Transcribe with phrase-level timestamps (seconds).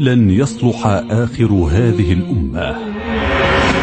[0.00, 2.76] لن يصلح آخر هذه الأمة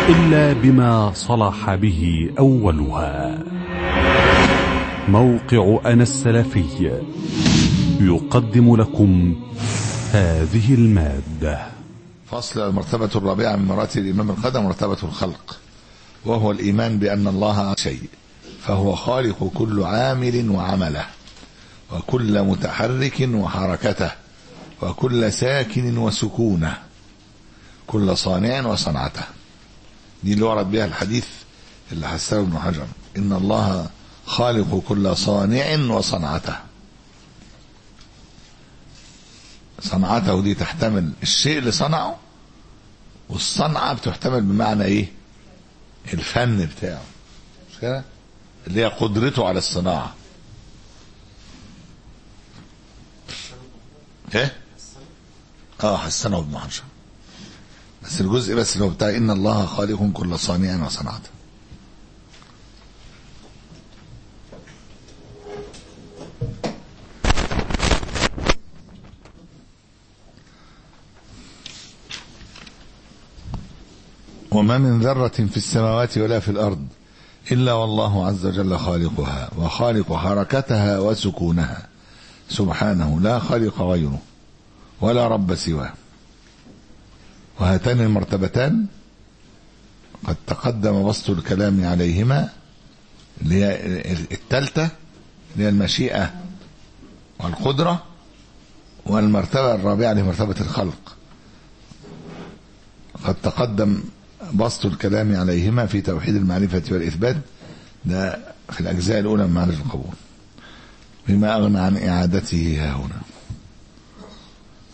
[0.09, 3.43] إلا بما صلح به أولها.
[5.07, 6.91] موقع أنا السلفي
[7.99, 9.35] يقدم لكم
[10.11, 11.67] هذه المادة.
[12.25, 15.59] فصل المرتبة الرابعة من مراتب الإمام القدم مرتبة الخلق.
[16.25, 18.03] وهو الإيمان بأن الله شيء
[18.61, 21.14] فهو خالق كل عامل وعمله.
[21.91, 24.11] وكل متحرك وحركته
[24.81, 26.77] وكل ساكن وسكونه
[27.87, 29.23] كل صانع وصنعته.
[30.23, 31.27] دي اللي ورد بها الحديث
[31.91, 32.87] اللي حسنه ابن حجر.
[33.17, 33.89] إن الله
[34.25, 36.55] خالق كل صانع وصنعته.
[39.81, 42.17] صنعته دي تحتمل الشيء اللي صنعه
[43.29, 45.11] والصنعة بتحتمل بمعنى إيه؟
[46.13, 47.01] الفن بتاعه.
[47.71, 48.03] مش كده؟
[48.67, 50.13] اللي هي قدرته على الصناعة.
[54.35, 54.53] إيه؟
[55.83, 56.83] آه حسنه ابن حجر
[58.03, 61.29] بس الجزء بس اللي هو بتاع إن الله خالق كل صانع وصنعته
[74.51, 76.87] وما من ذرة في السماوات ولا في الأرض
[77.51, 81.87] إلا والله عز وجل خالقها وخالق حركتها وسكونها.
[82.49, 84.19] سبحانه لا خالق غيره
[85.01, 85.93] ولا رب سواه.
[87.59, 88.85] وهاتان المرتبتان
[90.27, 92.49] قد تقدم بسط الكلام عليهما
[93.41, 93.75] اللي هي
[94.31, 94.89] الثالثة
[95.53, 96.33] اللي هي المشيئة
[97.39, 98.03] والقدرة
[99.05, 101.15] والمرتبة الرابعة اللي هي مرتبة الخلق.
[103.23, 104.03] قد تقدم
[104.53, 107.37] بسط الكلام عليهما في توحيد المعرفة والإثبات.
[108.05, 108.39] ده
[108.71, 110.13] في الأجزاء الأولى من معرفة القبول.
[111.27, 113.21] بما أغنى عن إعادته ها هنا.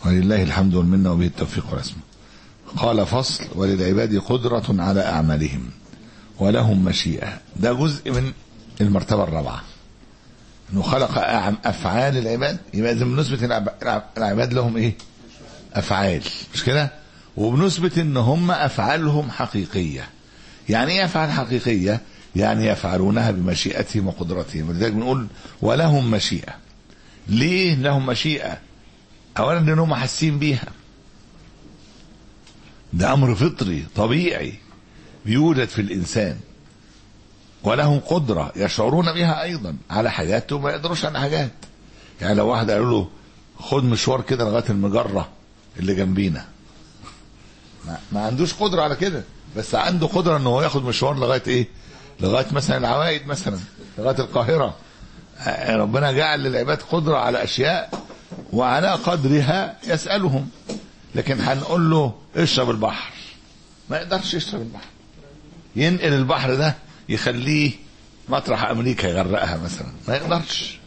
[0.06, 1.96] ولله الحمد والمنة وبه التوفيق والاسم
[2.78, 5.70] قال فصل وللعباد قدرة على أعمالهم
[6.40, 7.40] ولهم مشيئة.
[7.56, 8.32] ده جزء من
[8.82, 9.62] المرتبة الرابعة.
[10.74, 11.12] إنه خلق
[11.66, 12.58] أفعال العباد.
[12.74, 13.44] يبقى إذا بنثبت
[14.18, 14.94] العباد لهم إيه؟
[15.74, 16.22] أفعال.
[16.54, 16.92] مش كده؟
[17.38, 20.10] وبنثبت إن هم أفعالهم حقيقية.
[20.70, 22.02] يعني إيه أفعال حقيقية؟
[22.36, 24.70] يعني يفعلونها بمشيئتهم وقدرتهم.
[24.70, 25.28] ولذلك بنقول
[25.62, 26.56] ولهم مشيئة.
[27.28, 28.58] ليه لهم مشيئة؟
[29.38, 30.68] اولا لانهم حاسين بيها.
[32.94, 34.54] ده أمر فطري طبيعي.
[35.26, 36.38] بيوجد في الإنسان.
[37.64, 39.76] ولهم قدرة يشعرون بها أيضا.
[39.90, 41.52] على حاجات وما يقدروش على حاجات.
[42.22, 43.10] يعني لو واحد قالوا له
[43.60, 45.30] خد مشوار كده لغاية المجرة
[45.80, 46.46] اللي جنبينا.
[47.88, 49.24] ما, ما عندوش قدرة على كده.
[49.58, 51.68] بس عنده قدرة إن هو ياخد مشوار لغاية إيه؟
[52.22, 53.60] لغاية مثلا العوائد مثلا
[53.98, 54.76] لغاية القاهرة.
[55.70, 58.04] ربنا جعل للعباد قدرة على أشياء
[58.54, 60.50] وعلى قدرها يسألهم.
[61.16, 63.14] لكن هنقول له اشرب البحر.
[63.90, 64.86] ما يقدرش يشرب البحر.
[65.76, 66.76] ينقل البحر ده
[67.10, 67.72] يخليه
[68.30, 69.88] مطرح أمريكا يغرقها مثلا.
[70.08, 70.80] ما يقدرش.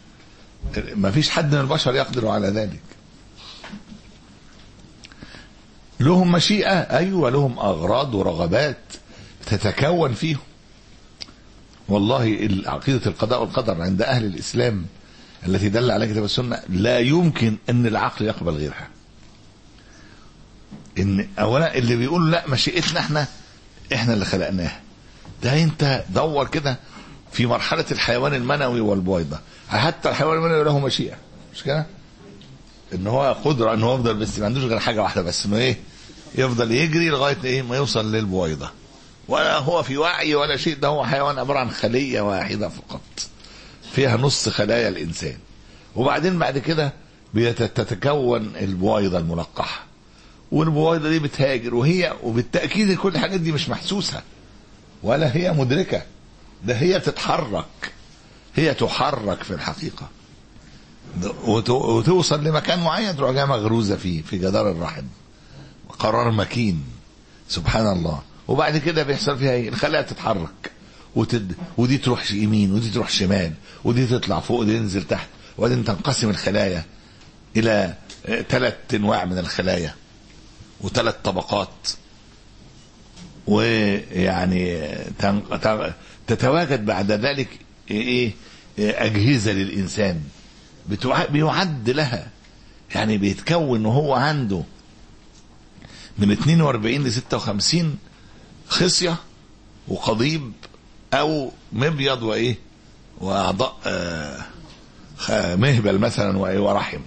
[0.95, 2.81] ما فيش حد من البشر يقدر على ذلك.
[5.99, 6.79] لهم مشيئة.
[6.79, 8.77] أيوة لهم أغراض ورغبات
[9.45, 10.39] تتكون فيهم.
[11.87, 14.85] والله عقيدة القضاء والقدر عند أهل الإسلام
[15.47, 18.87] التي دل على كتاب السنة لا يمكن أن العقل يقبل غيرها.
[20.99, 23.27] إن أولا اللي بيقول لا مشيئتنا إحنا
[23.93, 24.81] إحنا اللي خلقناها
[25.43, 26.77] ده أنت دور كده
[27.31, 29.39] في مرحلة الحيوان المنوي والبويضة.
[29.69, 31.15] حتى الحيوان المنوي له مشيئة.
[31.55, 31.85] مش كده؟
[32.93, 35.77] إن هو قدرة إن هو يفضل بس ما عندوش غير حاجة واحدة بس إنه إيه؟
[36.35, 38.69] يفضل يجري لغاية إيه؟ ما يوصل للبويضة.
[39.27, 43.01] ولا هو في وعي ولا شيء ده هو حيوان عبارة عن خلية واحدة فقط.
[43.91, 45.37] فيها نص خلايا الإنسان.
[45.95, 46.93] وبعدين بعد كده
[47.33, 49.83] بتتكون البويضة الملقحة.
[50.51, 54.21] والبويضة دي بتهاجر وهي وبالتأكيد كل الحاجات دي مش محسوسة.
[55.03, 56.01] ولا هي مدركة.
[56.65, 57.93] ده هي تتحرك
[58.55, 60.07] هي تحرك في الحقيقة.
[61.47, 65.03] وتوصل لمكان معين تروح جاية مغروزة فيه في جدار الرحم.
[65.99, 66.83] قرار مكين.
[67.49, 68.21] سبحان الله.
[68.47, 70.71] وبعد كده بيحصل فيها إيه؟ الخلايا تتحرك.
[71.15, 71.55] وتد...
[71.77, 73.53] ودي تروح يمين ودي تروح شمال
[73.83, 75.27] ودي تطلع فوق ودي تنزل تحت.
[75.57, 76.85] وبعدين تنقسم الخلايا
[77.57, 77.93] إلى
[78.49, 79.95] ثلاث أنواع من الخلايا.
[80.81, 81.87] وثلاث طبقات.
[83.47, 84.87] ويعني
[86.27, 87.47] تتواجد بعد ذلك
[87.91, 88.31] إيه؟
[88.79, 90.21] أجهزة للإنسان.
[91.29, 92.27] بيعد لها.
[92.95, 94.63] يعني بيتكون وهو عنده
[96.17, 97.97] من 42 ل 56
[98.67, 99.15] خصية
[99.87, 100.51] وقضيب
[101.13, 102.55] أو مبيض وإيه؟
[103.21, 106.99] وأعضاء آه مهبل مثلا و- ورحم.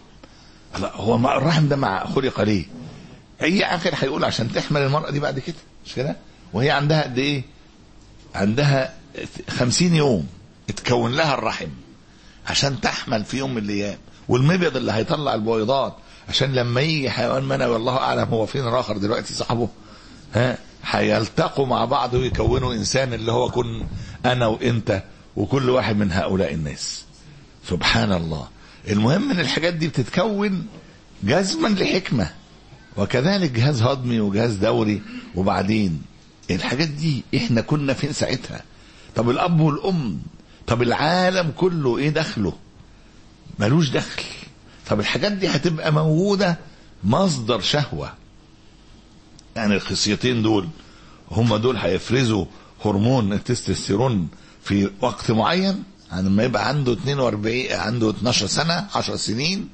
[0.80, 2.64] لا هو الرحم ده مع خلق ليه؟
[3.42, 5.56] أي عاقل هيقول عشان تحمل المرأة دي بعد كده
[5.86, 6.16] مش كده؟
[6.52, 7.42] وهي عندها قد إيه؟
[8.34, 8.94] عندها
[9.50, 10.26] خمسين يوم
[10.68, 11.68] اتكون لها الرحم
[12.46, 13.98] عشان تحمل في يوم من الأيام.
[14.28, 15.96] والمبيض اللي هيطلع البويضات
[16.28, 19.68] عشان لما يجي حيوان منوي والله أعلم هو فين الآخر دلوقتي صاحبه
[20.34, 20.58] ها؟
[20.90, 23.86] هيلتقوا مع بعض ويكونوا إنسان اللي هو كن
[24.26, 25.02] أنا وإنت
[25.36, 27.04] وكل واحد من هؤلاء الناس.
[27.68, 28.48] سبحان الله.
[28.88, 30.66] المهم إن الحاجات دي بتتكون
[31.22, 32.30] جزما لحكمة.
[32.96, 35.02] وكذلك جهاز هضمي وجهاز دوري.
[35.34, 36.02] وبعدين
[36.50, 38.62] الحاجات دي إحنا كنا فين ساعتها؟
[39.14, 40.18] طب الأب والأم.
[40.66, 42.52] طب العالم كله إيه دخله؟
[43.58, 44.22] ملوش دخل.
[44.88, 46.58] طب الحاجات دي هتبقى موجودة
[47.04, 48.12] مصدر شهوة.
[49.58, 50.68] يعني الخصيتين دول
[51.30, 52.44] هم دول هيفرزوا
[52.84, 54.28] هرمون التستوستيرون
[54.64, 55.82] في وقت معين
[56.12, 59.68] يعني لما يبقى عنده 42 عنده 12 سنة 10 سنين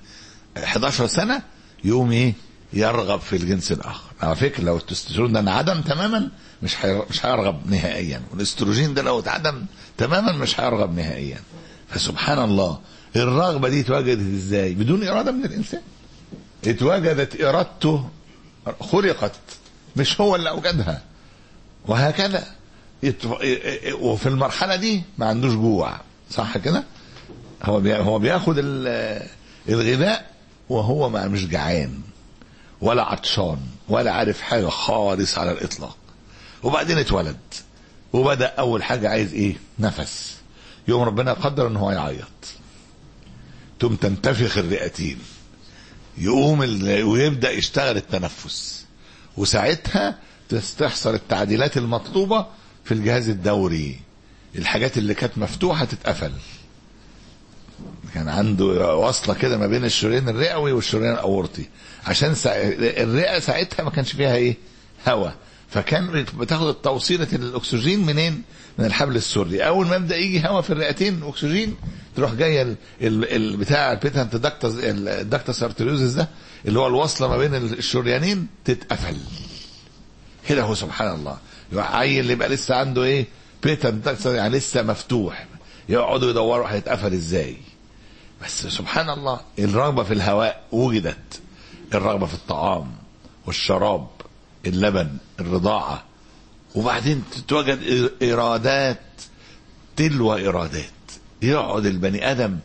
[0.65, 1.43] 11 سنة
[1.85, 2.35] يقوم إيه؟
[2.73, 4.11] يرغب في الجنس الآخر.
[4.23, 6.31] على فكرة لو التستوستيرون ده انعدم تماما
[6.63, 6.77] مش
[7.11, 8.23] مش هيرغب نهائيا.
[8.33, 9.63] والأستروجين ده لو اتعدم
[9.99, 11.41] تماما مش هيرغب نهائيا.
[11.89, 12.79] فسبحان الله
[13.17, 15.81] الرغبة دي اتوجدت إزاي؟ بدون إرادة من الإنسان.
[16.67, 18.09] اتوجدت إرادته
[18.81, 19.33] خلقت.
[19.97, 21.03] مش هو اللي أوجدها.
[21.87, 22.47] وهكذا.
[24.01, 26.01] وفي المرحلة دي ما عندوش جوع.
[26.31, 26.85] صح كده؟
[27.63, 29.27] هو هو بياخد ال-
[29.69, 30.31] الغذاء
[30.69, 32.01] وهو ما مش جعان.
[32.81, 33.59] ولا عطشان.
[33.89, 35.97] ولا عارف حاجة خالص على الإطلاق.
[36.63, 37.37] وبعدين اتولد.
[38.13, 40.37] وبدأ أول حاجة عايز إيه؟ نفس.
[40.89, 42.25] يوم ربنا قدر إن هو يعيط.
[43.79, 45.19] تقوم تنتفخ الرئتين.
[46.19, 47.03] يقوم ال...
[47.03, 48.84] ويبدأ يشتغل التنفس.
[49.37, 50.19] وساعتها
[50.79, 52.47] تحصل التعديلات المطلوبة
[52.85, 54.01] في الجهاز الدوري.
[54.59, 56.33] الحاجات اللي كانت مفتوحة تتقفل.
[58.15, 61.65] كان عنده وصلة كده ما بين الشريان الرئوي والشريان الأورطي.
[62.07, 62.35] عشان.
[62.47, 64.57] الرئة ساعتها ما كانش فيها إيه؟
[65.09, 65.35] هواء
[65.69, 68.43] فكان بتاخد التوصيلة الأكسجين منين؟
[68.79, 69.67] من الحبل السري.
[69.67, 71.77] أول ما يبدأ يجي هواء في الرئتين أكسجين
[72.17, 72.77] تروح جاية ال...
[73.03, 73.25] ال...
[73.25, 73.57] ال...
[73.57, 76.29] بتاع ال patent ductus ال ductus arteriosus ده
[76.67, 79.17] اللي هو الوصلة ما بين الشريانين تتقفل.
[80.49, 81.39] كده هو سبحان الله
[81.73, 83.27] عيل اللي يبقى لسه عنده إيه؟
[83.63, 85.47] patent يعني لسه مفتوح.
[85.89, 87.57] يقعدوا يدوروا هيتقفل إزاي.
[88.45, 91.41] بس سبحان الله الرغبة في الهواء وجدت.
[91.95, 92.93] الرغبة في الطعام
[93.47, 94.09] والشراب
[94.67, 95.09] اللبن
[95.41, 96.05] الرضاعة.
[96.75, 99.01] وبعدين تتوجد إرادات
[99.97, 100.85] تلو إرادات
[101.43, 102.59] يقعد البني آدم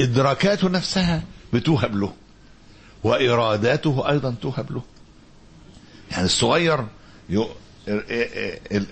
[0.00, 1.22] إدراكاته نفسها
[1.52, 2.12] بتوهب له.
[3.04, 4.82] وإراداته أيضا توهب له.
[6.10, 6.86] يعني الصغير.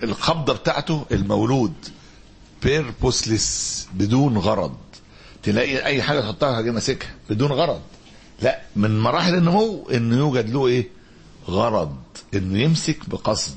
[0.03, 1.73] القبضة بتاعته المولود.
[2.63, 4.75] بيربوسلس بدون غرض.
[5.43, 7.81] تلاقي أي حاجة تحطها هاجي ماسكها بدون غرض.
[8.41, 10.87] لا من مراحل النمو إنه يوجد له إيه؟
[11.47, 11.95] غرض.
[12.33, 13.55] إنه يمسك بقصد.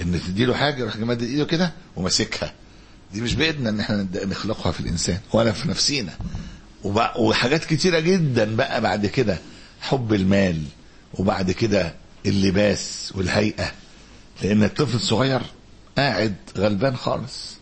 [0.00, 2.52] ان تديله حاجة يروح مادد إيده كده وماسكها.
[3.12, 6.12] دي مش بإيدنا إن إحنا نخلقها في الإنسان ولا في نفسينا.
[7.18, 9.38] وحاجات كتيرة جدا بقى بعد كده.
[9.80, 10.62] حب المال
[11.14, 11.94] وبعد كده
[12.26, 13.72] اللباس والهيئة.
[14.42, 15.42] لأن الطفل الصغير
[15.98, 17.56] قاعد غلبان خالص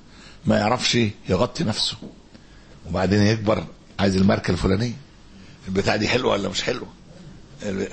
[0.47, 0.99] ما يعرفش
[1.29, 1.97] يغطي نفسه.
[2.89, 3.65] وبعدين يكبر
[3.99, 4.97] عايز الماركة الفلانية.
[5.69, 6.89] البتاع دي حلوة ولا مش حلوة؟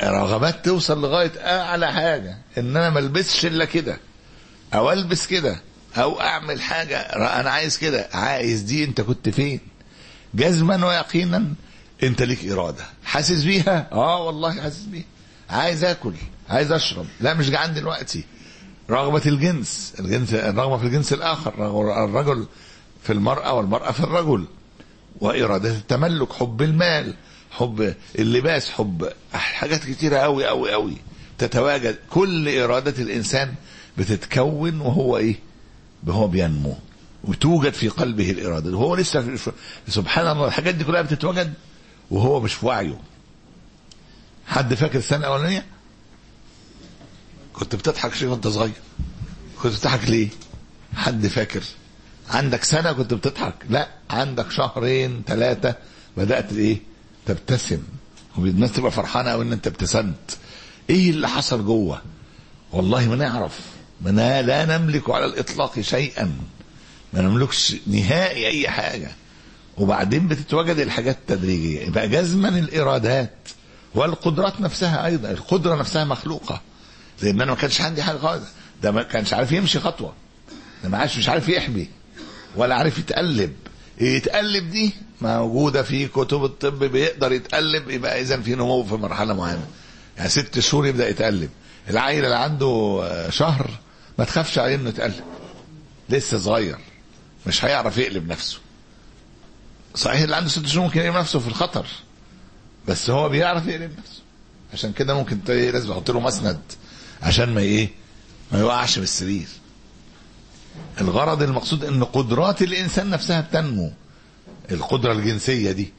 [0.04, 2.38] رغبات توصل لغاية أعلى حاجة.
[2.58, 3.98] إن أنا ما ألبسش إلا كده.
[4.74, 5.60] أو ألبس كده.
[5.98, 6.98] أو أعمل حاجة.
[7.00, 8.10] أنا عايز كده.
[8.14, 9.60] عايز دي أنت كنت فين؟
[10.34, 11.46] جزما ويقينا
[12.04, 12.86] انت ليك إرادة.
[13.04, 15.06] حاسس بيها؟ آه والله حاسس بيها.
[15.50, 16.14] عايز آكل
[16.50, 17.06] عايز أشرب.
[17.22, 18.24] لا مش جعان دلوقتي.
[18.90, 19.94] رغبة الجنس.
[20.00, 21.54] الجنس الرغبه في الجنس الآخر.
[22.06, 22.46] الرجل
[23.04, 24.46] في المرأة والمرأة في الرجل.
[25.22, 27.14] وإرادة التملك حب المال
[27.52, 30.98] حب اللباس حب حاجات كتيرة أوي أوي أوي.
[31.38, 31.98] تتواجد.
[32.10, 33.54] كل إرادة الإنسان
[33.98, 35.36] بتتكون وهو إيه؟
[36.08, 36.76] وهو بينمو.
[37.24, 38.78] وتوجد في قلبه الإرادة.
[38.78, 39.38] وهو لسه
[39.88, 41.54] سبحان الله الحاجات دي كلها بتتوجد.
[42.12, 43.00] وهو مش في وعيه
[44.48, 45.66] حد فاكر السنة الأولانية؟
[47.54, 48.72] كنت بتضحك شيء وأنت صغير.
[49.62, 50.28] كنت بتضحك ليه؟
[50.96, 51.64] حد فاكر؟
[52.30, 55.76] عندك سنة كنت بتضحك؟ لا عندك شهرين ثلاثة
[56.18, 56.80] بدأت إيه؟
[57.26, 57.84] تبتسم.
[58.38, 60.38] والناس تبقى فرحانة قوي إن أنت ابتسمت.
[60.90, 62.02] إيه اللي حصل جوه؟
[62.72, 63.60] والله ما نعرف.
[64.02, 66.38] ما لا نملك على الإطلاق شيئا.
[67.14, 69.12] ما نملكش نهائي أي حاجة.
[69.78, 71.82] وبعدين بتتوجد الحاجات التدريجية.
[71.82, 73.34] يبقى جزما الإرادات
[73.96, 75.32] والقدرات نفسها أيضا.
[75.32, 76.62] القدرة نفسها مخلوقة.
[77.22, 78.48] لأن أنا ما كانش عندي حاجة خالص.
[78.84, 80.14] ده ما كانش عارف يمشي خطوة.
[80.84, 81.90] ده ما عادش مش عارف يحبي
[82.56, 83.54] ولا عارف يتقلب.
[84.02, 87.90] يتقلب دي موجودة في كتب الطب بيقدر يتقلب.
[87.90, 89.68] يبقى اذا في نمو في مرحلة معينة.
[90.18, 91.50] يعني ست شهور يبدأ يتقلب.
[91.90, 93.70] العيل اللي عنده شهر
[94.20, 95.24] ما تخافش عليه إنه يتقلب.
[96.10, 96.78] لسه صغير.
[97.48, 98.58] مش هيعرف يقلب نفسه.
[99.96, 101.86] صحيح اللي عنده ست شهور ممكن يقلب نفسه في الخطر.
[102.88, 104.22] بس هو بيعرف يقلب نفسه.
[104.74, 106.60] عشان كده ممكن لازم يحط له مسند
[107.22, 107.90] عشان ما إيه؟
[108.52, 109.48] ما يوقعش من السرير.
[111.02, 113.92] الغرض المقصود إن قدرات الإنسان نفسها بتنمو
[114.72, 115.94] القدرة الجنسية دي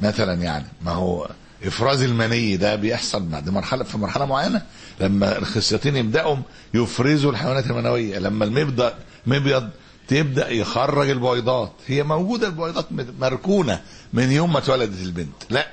[0.00, 1.30] مثلا يعني ما هو
[1.64, 4.62] إفراز المني ده بيحصل بعد مرحلة في مرحلة معينة
[5.00, 6.36] لما الخصيتين يبدأوا
[6.74, 8.94] يفرزوا الحيوانات المنوية لما المبدأ
[9.26, 9.70] مبيض
[10.10, 12.86] تبدأ يخرج البويضات هي موجودة البويضات
[13.20, 13.80] مركونة
[14.12, 15.42] من يوم ما اتولدت البنت.
[15.50, 15.66] لا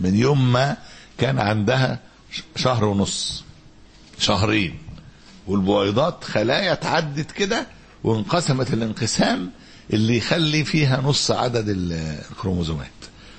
[0.00, 0.76] من يوم ما
[1.18, 1.98] كان عندها
[2.56, 3.44] شهر ونص
[4.18, 4.78] شهرين.
[5.46, 7.66] والبويضات خلايا اتعدت كده
[8.04, 9.50] وانقسمت الانقسام
[9.92, 12.90] اللي يخلي فيها نص عدد الكروموزومات.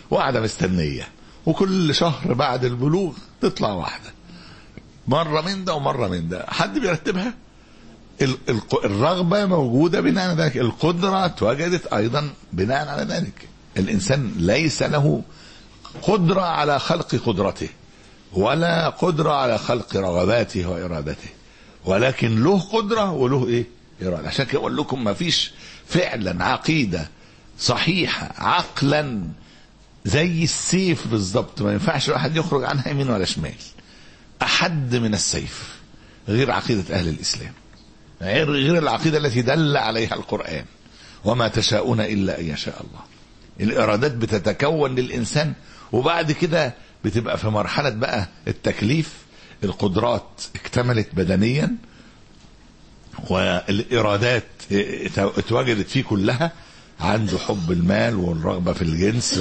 [0.09, 1.07] وقاعده مستنية.
[1.45, 4.13] وكل شهر بعد البلوغ تطلع واحدة.
[5.07, 6.45] مرة من ده ومرة من ده.
[6.49, 7.33] حد بيرتبها؟
[8.85, 10.57] الرغبة موجودة بناء على ذلك.
[10.57, 13.47] القدرة اتوجدت أيضا بناء على ذلك.
[13.77, 15.21] الإنسان ليس له
[16.01, 17.69] قدرة على خلق قدرته
[18.33, 21.29] ولا قدرة على خلق رغباته وإرادته
[21.85, 23.65] ولكن له قدرة وله إيه؟
[24.03, 24.27] إرادة.
[24.27, 25.51] عشان كده أقول لكم ما فيش
[25.87, 27.09] فعلا عقيدة
[27.59, 29.23] صحيحة عقلا
[30.05, 33.53] زي السيف بالظبط ما ينفعش الواحد يخرج عنها يمين ولا شمال.
[34.41, 35.75] أحد من السيف
[36.27, 37.53] غير عقيدة أهل الإسلام.
[38.23, 40.65] غير غير العقيدة التي دل عليها القرآن.
[41.25, 42.99] وما تشاءون إلا أن يشاء الله.
[43.59, 45.53] الإرادات بتتكون للإنسان
[45.91, 46.73] وبعد كده
[47.05, 49.13] بتبقى في مرحلة بقى التكليف.
[49.63, 51.75] القدرات اكتملت بدنيا
[53.29, 54.43] والإرادات
[55.17, 56.51] اتوجدت فيه كلها
[56.99, 59.39] عنده حب المال والرغبة في الجنس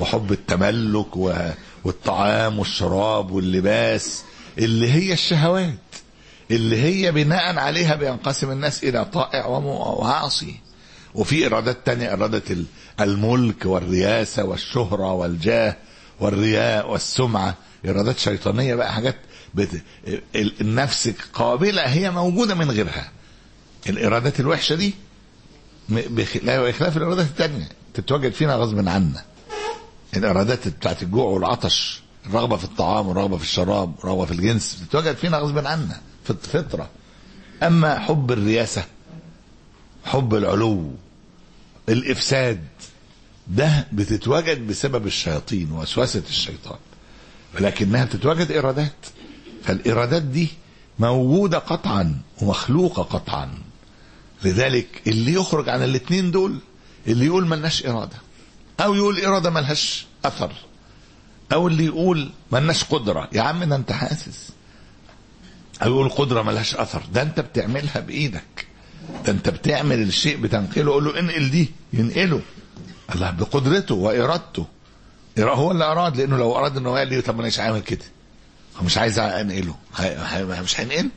[0.00, 1.16] وحب التملك
[1.84, 4.22] والطعام والشراب واللباس
[4.58, 5.74] اللي هي الشهوات.
[6.50, 10.54] اللي هي بناء عليها بينقسم الناس إلى طائع وعاصي
[11.14, 12.42] وفي إرادات تانية إرادة
[13.00, 15.76] الملك والرياسة والشهرة والجاه
[16.20, 17.54] والرياء والسمعة.
[17.86, 19.16] إرادات شيطانية بقى حاجات
[19.54, 19.82] بت...
[20.60, 23.10] النفس قابلة هي موجودة من غيرها.
[23.88, 24.94] الإرادات الوحشة دي
[25.88, 26.36] بخ...
[26.42, 29.24] لا بخلاف الإرادات التانية تتواجد فينا غصب عنا.
[30.16, 35.38] الإرادات بتاعت الجوع والعطش الرغبه في الطعام والرغبه في الشراب والرغبه في الجنس بتتواجد فينا
[35.38, 36.00] غصب عنا.
[36.30, 36.88] الفطره
[37.62, 38.84] أما حب الرياسة
[40.04, 40.90] حب العلو
[41.88, 42.64] الإفساد
[43.48, 46.78] ده بتتواجد بسبب الشياطين ووسوسه الشيطان.
[47.54, 48.92] ولكنها بتتواجد ارادات
[49.64, 50.48] فالارادات دي
[50.98, 53.50] موجودة قطعا ومخلوقة قطعا.
[54.44, 56.58] لذلك اللي يخرج عن الاثنين دول
[57.06, 58.16] اللي يقول ملناش إرادة
[58.80, 60.52] أو يقول إرادة ملهاش أثر
[61.52, 63.28] أو اللي يقول ملناش قدرة.
[63.32, 64.48] يا عم ده أنت حاسس.
[65.82, 67.02] أو يقول قدرة ملهاش أثر.
[67.12, 68.66] ده أنت بتعملها بإيدك.
[69.26, 70.92] ده أنت بتعمل الشيء بتنقله.
[70.92, 71.70] قول له انقل دي.
[71.92, 72.40] ينقله.
[73.14, 74.66] الله بقدرته وإرادته.
[75.38, 78.04] هو اللي أراد لأنه لو أراد إنه قال لي طب أنا مش عامل كده.
[78.82, 79.74] مش عايز أنقله.
[80.62, 81.10] مش هنقله.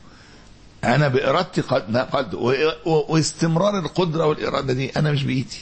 [0.84, 2.34] أنا بإرادتي قد قد
[2.84, 5.58] واستمرار القدرة والإرادة دي أنا مش بإيدي.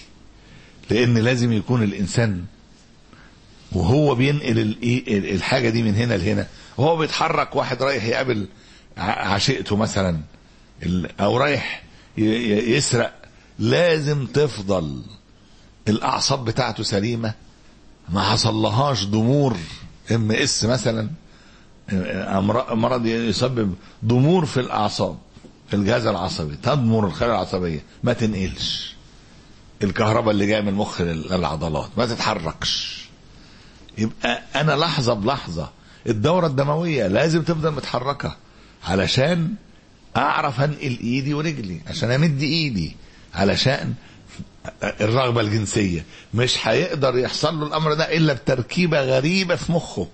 [0.90, 2.44] لأن لازم يكون الإنسان
[3.72, 4.76] وهو بينقل
[5.08, 6.46] الحاجة دي من هنا لهنا.
[6.76, 8.46] وهو بيتحرك واحد رايح يقابل
[8.98, 10.20] عشيقته مثلا
[11.20, 11.82] أو رايح
[12.18, 13.12] يسرق
[13.58, 15.02] لازم تفضل.
[15.88, 17.34] الأعصاب بتاعته سليمة
[18.08, 19.56] ما حصلهاش ضمور.
[20.10, 21.10] إم إس مثلا
[22.72, 25.18] مرض يسبب ضمور في الأعصاب.
[25.68, 28.96] في الجهاز العصبي تضمر الخلايا العصبية ما تنقلش.
[29.82, 33.02] الكهرباء اللي جاية من المخ للعضلات ما تتحركش.
[33.98, 35.70] يبقى أنا لحظة بلحظة
[36.06, 38.36] الدورة الدموية لازم تفضل متحركة.
[38.84, 39.54] علشان
[40.16, 42.96] أعرف أنقل إيدي ورجلي عشان أمد إيدي
[43.34, 43.94] علشان
[44.82, 46.04] الرغبة الجنسية.
[46.34, 50.08] مش هيقدر يحصل له الأمر ده إلا بتركيبة غريبة في مخه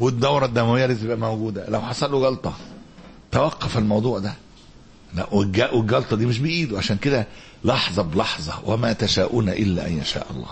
[0.00, 1.68] والدورة الدموية اللي تبقى موجودة.
[1.68, 2.54] لو حصل له جلطة
[3.32, 4.34] توقف الموضوع ده.
[5.14, 6.78] لا والجلطة دي مش بإيده.
[6.78, 7.26] عشان كده
[7.64, 10.50] لحظة بلحظة وما تشاءون إلا أن يشاء الله.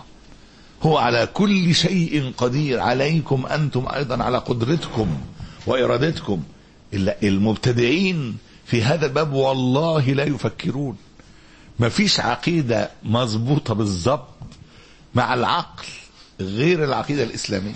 [0.82, 2.80] هو على كل شيء قدير.
[2.80, 5.08] عليكم أنتم أيضا على قدرتكم
[5.66, 6.42] وإرادتكم.
[6.94, 10.96] المبتدعين في هذا الباب والله لا يفكرون.
[11.78, 14.28] ما فيش عقيدة مظبوطة بالظبط
[15.14, 15.86] مع العقل
[16.40, 17.74] غير العقيدة الإسلامية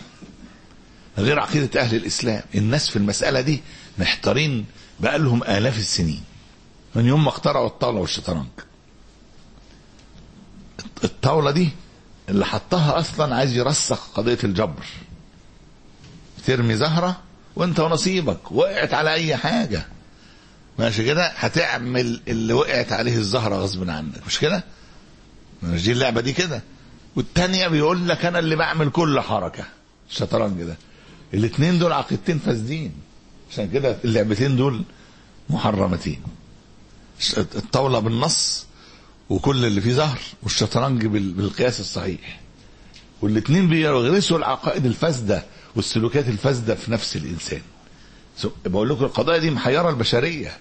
[1.18, 2.42] غير عقيدة أهل الإسلام.
[2.54, 3.62] الناس في المسألة دي
[3.99, 4.66] محتارين
[5.00, 6.23] بقالهم آلاف السنين.
[6.94, 8.47] من يوم ما اخترعوا الطاولة والشطرنج.
[11.04, 11.68] الطاولة دي
[12.28, 14.85] اللي حطها أصلا عايز يرسخ قضية الجبر.
[16.47, 17.21] ترمي زهرة
[17.56, 19.87] وانت ونصيبك وقعت على أي حاجة.
[20.78, 24.64] ماشي كده؟ هتعمل اللي وقعت عليه الزهرة غصب عنك مش كده؟
[25.62, 26.62] مش دي اللعبة دي كده.
[27.16, 29.64] والتانية بيقول لك أنا اللي بعمل كل حركة.
[30.11, 30.76] الشطرنج ده.
[31.34, 32.92] الاثنين دول عقيدتين فاسدين.
[33.52, 34.82] عشان كده اللعبتين دول
[35.50, 36.23] محرمتين.
[37.38, 38.66] الطاولة بالنص
[39.30, 42.40] وكل اللي فيه زهر والشطرنج بال- بالقياس الصحيح.
[43.23, 45.44] والاثنين بيغرسوا العقائد الفاسدة.
[45.76, 47.61] والسلوكيات الفاسدة في نفس الإنسان.
[48.37, 50.57] سو- بقول لكم القضايا دي محيرة البشرية.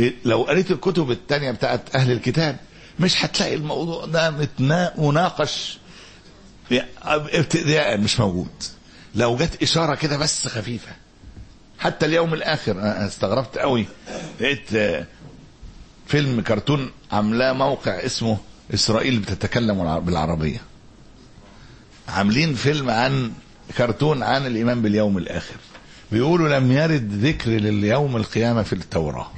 [0.00, 2.56] إيه، لو قريت الكتب التانية بتاعت أهل الكتاب
[3.00, 4.48] مش هتلاقي الموضوع ده
[4.98, 5.78] مناقش.
[7.08, 8.48] ابتداء مش موجود.
[9.14, 10.92] لو جت إشارة كده بس خفيفة.
[11.78, 13.86] حتى اليوم الآخر أنا استغربت قوي.
[14.40, 15.06] لقيت آه،
[16.06, 18.38] فيلم كرتون عاملاه موقع اسمه
[18.74, 20.60] إسرائيل بتتكلم الع- بالعربية.
[22.08, 23.32] عاملين فيلم عن
[23.78, 25.54] كرتون عن الإيمان باليوم الآخر.
[26.12, 29.30] بيقولوا لم يرد ذكر لليوم القيامة في التوراة.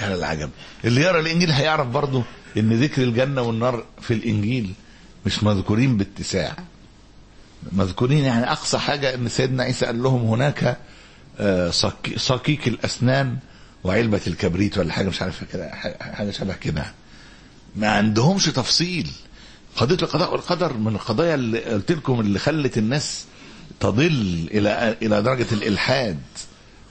[0.00, 0.50] يا العجب.
[0.84, 2.22] اللي يرى الإنجيل هيعرف برضه
[2.56, 4.72] إن ذكر الجنة والنار في الإنجيل
[5.26, 6.56] مش مذكورين باتساع.
[7.72, 10.76] مذكورين يعني أقصى حاجة إن سيدنا عيسى قال لهم هناك
[11.40, 13.36] آه، صك- صكيك الأسنان
[13.84, 16.92] وعلبة الكبريت ولا حاجة مش عارف كده ح- حاجة شبه كده.
[17.76, 19.10] ما عندهمش تفصيل.
[19.78, 23.24] قضية القضاء والقدر من القضايا اللي قلت لكم اللي خلت الناس
[23.80, 26.18] تضل إلى إلى درجة الإلحاد.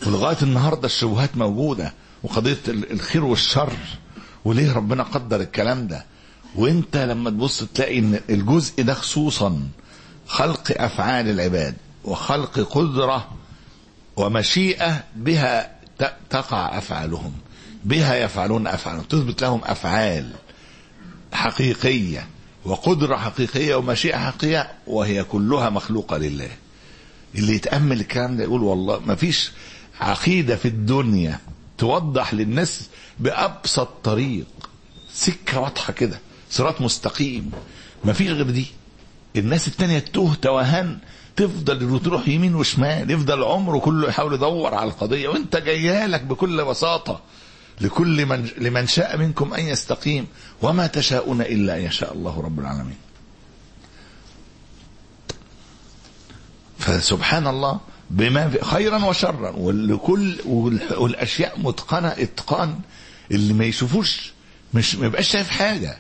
[0.08, 3.74] ولغاية النهارده الشبهات موجودة وقضية ال- الخير والشر
[4.46, 6.06] وليه ربنا قدر الكلام ده؟
[6.56, 9.60] وانت لما تبص تلاقي إن الجزء ده خصوصا
[10.28, 11.76] خلق أفعال العباد
[12.06, 13.30] وخلق قدرة
[14.18, 15.72] ومشيئة بها
[16.30, 17.34] تقع أفعالهم
[17.86, 20.32] بها يفعلون أفعالهم تثبت لهم أفعال
[21.34, 22.28] حقيقية.
[22.68, 26.50] وقدرة حقيقية ومشيئة حقيقية وهي كلها مخلوقة لله.
[27.36, 29.52] اللي يتأمل الكلام ده يقول والله ما فيش
[30.00, 31.40] عقيدة في الدنيا
[31.78, 34.46] توضح للناس بأبسط طريق.
[35.14, 37.52] سكة واضحة كده صراط مستقيم.
[38.04, 38.66] ما فيش غير دي.
[39.36, 40.98] الناس التانية تتوه توهان
[41.36, 47.22] تفضل تروح يمين وشمال يفضل عمره كله يحاول يدور على القضية وانت جايالك بكل بساطة.
[47.82, 50.28] لكل من لمن شاء منكم أن يستقيم
[50.62, 52.98] وما تشاءون إلا أن يشاء الله رب العالمين.
[56.80, 62.80] فسبحان الله بما خيرا وشرا ولكل وال- والأشياء متقنة إتقان
[63.32, 64.32] اللي ما يشوفوش
[64.74, 65.98] مش ما يبقاش شايف حاجة.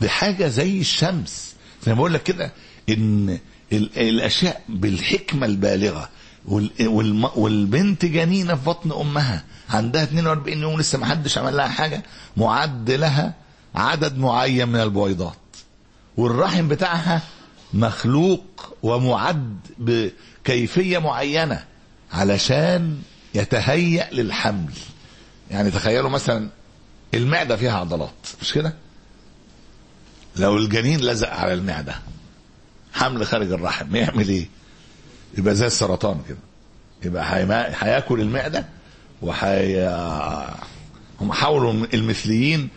[0.00, 1.54] دي حاجة زي الشمس.
[1.86, 2.52] زي ما بقول لك كده
[2.88, 3.38] إن
[3.72, 6.08] ال- الأشياء بالحكمة البالغة
[7.36, 9.44] والبنت جنينة في بطن أمها.
[9.70, 12.02] عندها 42 يوم لسه ما حدش عمل لها حاجة.
[12.36, 13.34] معد لها
[13.74, 15.36] عدد معين من البويضات.
[16.16, 17.22] والرحم بتاعها
[17.74, 21.64] مخلوق ومعد بكيفية معينة
[22.12, 22.98] علشان
[23.34, 24.72] يتهيأ للحمل.
[25.50, 26.48] يعني تخيلوا مثلا
[27.14, 28.74] المعدة فيها عضلات مش كده؟
[30.36, 31.94] لو الجنين لزق على المعدة
[32.92, 34.48] حمل خارج الرحم يعمل إيه؟
[35.38, 36.38] يبقى زي السرطان كده.
[37.04, 37.24] يبقى
[37.84, 38.66] هياكل المعدة
[39.22, 39.80] وحي
[41.20, 42.68] هم حاولوا المثليين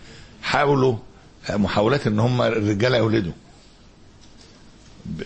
[0.43, 0.95] حاولوا
[1.49, 3.31] محاولات إن هم الرجاله يولدوا.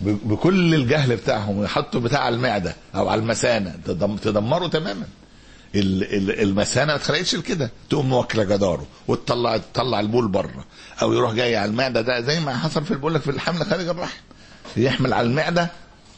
[0.00, 3.74] ب- بكل الجهل بتاعهم يحطوا بتاع على المعدة أو على المثانة.
[3.86, 5.06] تدم- تدمروا تماما.
[5.74, 7.70] ال- ال- المثانة ما اتخلقتش لكده.
[7.90, 10.64] تقوم واكله جداره وتطلع تطلع البول بره.
[11.02, 12.20] أو يروح جاي على المعدة ده.
[12.20, 14.18] زي ما حصل في بقول لك في الحمل خارج الرحم
[14.76, 15.68] يحمل على المعدة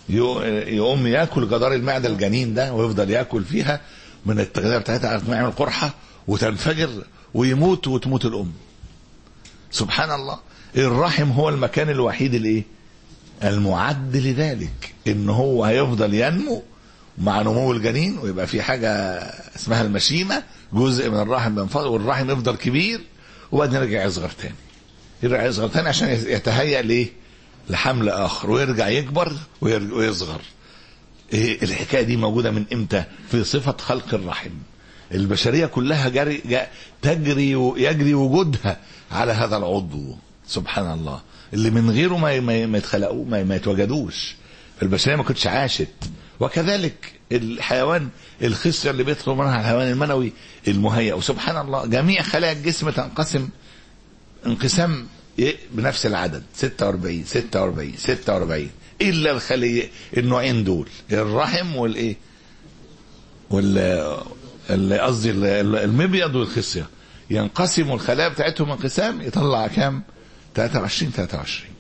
[0.09, 3.81] يقوم ياكل جدار المعدة الجنين ده ويفضل ياكل فيها
[4.27, 5.95] من التغذية بتاعتها على ما يعمل قرحة
[6.29, 6.91] وتنفجر
[7.35, 8.53] ويموت وتموت الأم.
[9.71, 10.39] سبحان الله
[10.77, 12.63] الرحم هو المكان الوحيد الإيه؟
[13.45, 14.95] المعد لذلك.
[15.07, 16.63] إن هو هيفضل ينمو
[17.19, 18.89] مع نمو الجنين ويبقى في حاجة
[19.57, 23.01] اسمها المشيمة جزء من الرحم بينفضل والرحم يفضل كبير
[23.53, 24.55] وبعدين يرجع يصغر تاني.
[25.23, 27.09] يرجع يصغر تاني عشان يتهيأ ليه
[27.71, 30.41] لحمل آخر ويرجع يكبر ويصغر.
[31.33, 34.51] إيه الحكاية دي موجودة من إمتى؟ في صفة خلق الرحم.
[35.13, 36.67] البشرية كلها جري
[37.03, 38.79] تجري يجري وجودها
[39.13, 40.17] على هذا العضو.
[40.47, 41.21] سبحان الله.
[41.55, 44.35] اللي من غيره ما ما ما ما, يتوجدوش.
[44.83, 45.89] البشريه ما كنتش عاشت.
[46.41, 48.09] وكذلك الحيوان
[48.43, 50.33] الخصية اللي بيدخل منها الحيوان المنوي
[50.69, 53.49] المهيئ وسبحان الله جميع خلايا الجسم تنقسم
[54.47, 55.07] انقسام
[55.73, 56.43] بنفس العدد.
[56.55, 58.71] 46 46 46
[59.01, 60.89] إلا الخلية النوعين دول.
[61.13, 62.17] الرحم والإيه؟
[63.51, 63.79] وال
[64.71, 66.87] ال- قصدي ال- ال- المبيض والخصية.
[67.31, 70.03] ينقسم الخلايا بتاعتهم انقسام يطلع كام؟
[70.55, 71.71] 23 23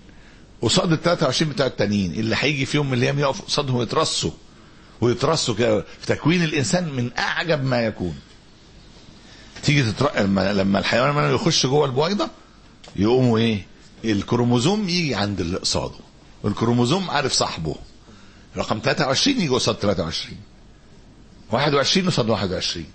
[0.63, 2.13] قصاد ال 23 بتاع التانيين.
[2.13, 4.31] اللي هيجي في يوم من الأيام يقف قصادهم ويترصوا.
[5.01, 8.15] ويترصوا كده في تكوين الإنسان من أعجب ما يكون.
[9.63, 10.21] تيجي تتر...
[10.53, 12.29] لما الحيوان يخش جوه البويضة
[12.97, 13.67] يقوموا إيه؟
[14.05, 15.95] الكروموزوم يجي عند اللي قصاده.
[16.45, 17.75] الكروموزوم عارف صاحبه.
[18.57, 20.37] رقم 23 يجي قصاد 23
[21.53, 22.87] 21 قصاد 21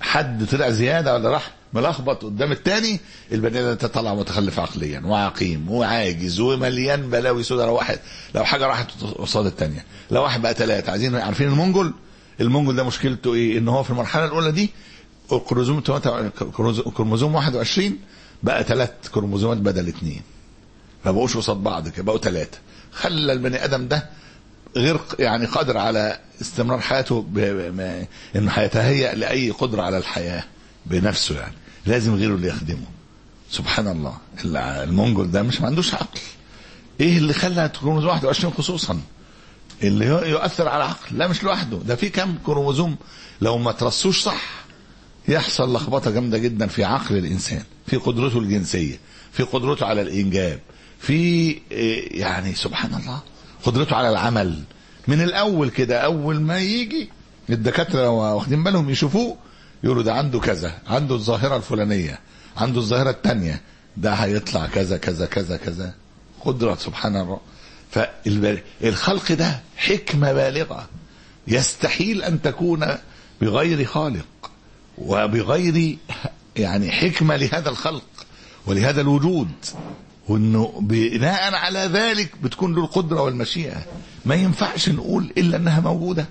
[0.00, 3.00] حد طلع زيادة ولا راح؟ ملخبط قدام التاني
[3.32, 7.66] البني آدم طلع متخلف عقليا وعقيم وعاجز ومليان بلاوي سودا.
[7.66, 7.98] لو واحد
[8.34, 9.84] لو حاجة راحت قصاد التانية.
[10.10, 11.92] لو واحد بقى ثلاثة عايزين عارفين المنجول؟
[12.40, 14.70] المنجول ده مشكلته إيه؟ إن هو في المرحلة الأولى دي
[15.32, 15.80] الكروموزوم
[16.96, 17.96] كروموزوم 21
[18.42, 20.22] بقى ثلاث كروموزومات بدل اثنين.
[21.04, 22.58] ما بقوش قصاد بعض كده بقوا ثلاثة.
[22.92, 24.06] خلى البني آدم ده
[24.76, 27.26] غير يعني قادر على استمرار حياته.
[28.36, 30.44] إنه هيتهيأ لأي قدرة على الحياة
[30.86, 31.54] بنفسه يعني.
[31.86, 32.86] لازم غيره اللي يخدمه.
[33.50, 34.16] سبحان الله.
[34.44, 36.20] المنجول ده مش ما عندوش عقل.
[37.00, 39.00] إيه اللي خلى كروموزوم 21 خصوصا؟
[39.82, 41.18] اللي يؤثر على العقل.
[41.18, 41.76] لا مش لوحده.
[41.76, 42.96] ده في كم كروموزوم
[43.40, 44.42] لو ما ترصوش صح
[45.28, 48.98] يحصل لخبطة جامدة جدا في عقل الإنسان في قدرته الجنسية
[49.32, 50.60] في قدرته على الإنجاب
[51.00, 51.50] في
[52.10, 53.20] يعني سبحان الله
[53.64, 54.62] قدرته على العمل.
[55.08, 57.10] من الأول كده أول ما يجي
[57.50, 59.36] الدكاترة واخدين بالهم يشوفوه
[59.84, 62.18] يقولوا ده عنده كذا عنده الظاهرة الفلانية
[62.56, 63.60] عنده الظاهرة الثانية
[63.96, 65.94] ده هيطلع كذا كذا كذا كذا.
[66.40, 67.40] قدرة سبحان الله.
[67.90, 70.88] فالخلق ده حكمة بالغة
[71.48, 72.86] يستحيل أن تكون
[73.40, 74.47] بغير خالق.
[75.00, 75.98] وبغير
[76.56, 78.04] يعني حكمة لهذا الخلق
[78.66, 79.48] ولهذا الوجود
[80.28, 83.84] وإنه بناء على ذلك بتكون له القدرة والمشيئة.
[84.24, 86.28] ما ينفعش نقول إلا إنها موجودة.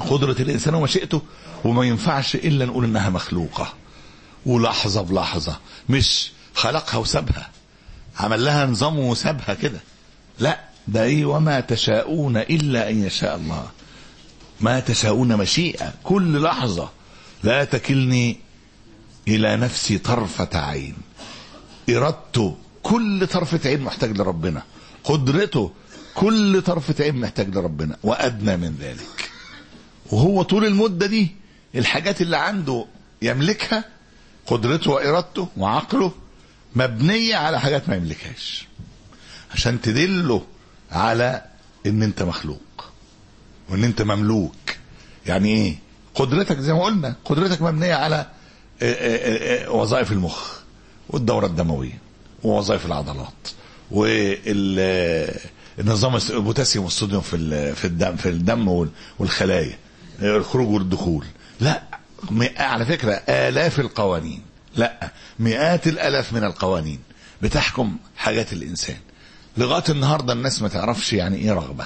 [0.00, 1.22] قدرة الإنسان ومشيئته
[1.64, 3.72] وما ينفعش إلا نقول إنها مخلوقة.
[4.46, 5.56] ولحظة بلحظة
[5.88, 7.50] مش خلقها وسابها.
[8.20, 9.80] عمل لها نظام وسابها كده.
[10.38, 13.66] لا ده إيه؟ وما تشاءون إلا أن يشاء الله.
[14.60, 15.92] ما تشاءون مشيئة.
[16.04, 16.88] كل لحظة
[17.44, 18.36] لا تكلني
[19.28, 20.94] إلى نفسي طرفة عين.
[21.90, 24.62] ارادته كل طرفة عين محتاج لربنا.
[25.04, 25.72] قدرته
[26.14, 29.30] كل طرفة عين محتاج لربنا وأدنى من ذلك.
[30.12, 31.36] وهو طول المدة دي
[31.74, 32.86] الحاجات اللي عنده
[33.22, 33.84] يملكها
[34.46, 36.12] قدرته وإرادته وعقله
[36.76, 38.66] مبنية على حاجات ما يملكهاش.
[39.52, 40.46] عشان تدله
[40.92, 41.44] على
[41.86, 42.90] إن أنت مخلوق
[43.68, 44.54] وإن أنت مملوك.
[45.26, 45.83] يعني إيه؟
[46.14, 48.26] قدرتك زي ما قلنا قدرتك مبنية على
[49.68, 50.52] وظائف المخ
[51.08, 51.98] والدورة الدموية
[52.42, 53.48] ووظائف العضلات
[53.90, 55.26] والنظام
[56.30, 59.78] البوتاسيوم والصوديوم في في الدم في الدم والخلايا
[60.22, 61.26] الخروج والدخول.
[61.60, 61.82] لا
[62.56, 64.42] على فكرة آلاف القوانين.
[64.76, 67.00] لا مئات الآلاف من القوانين
[67.42, 68.96] بتحكم حاجات الإنسان.
[69.56, 71.84] لغاية النهارده الناس ما تعرفش يعني إيه رغبة.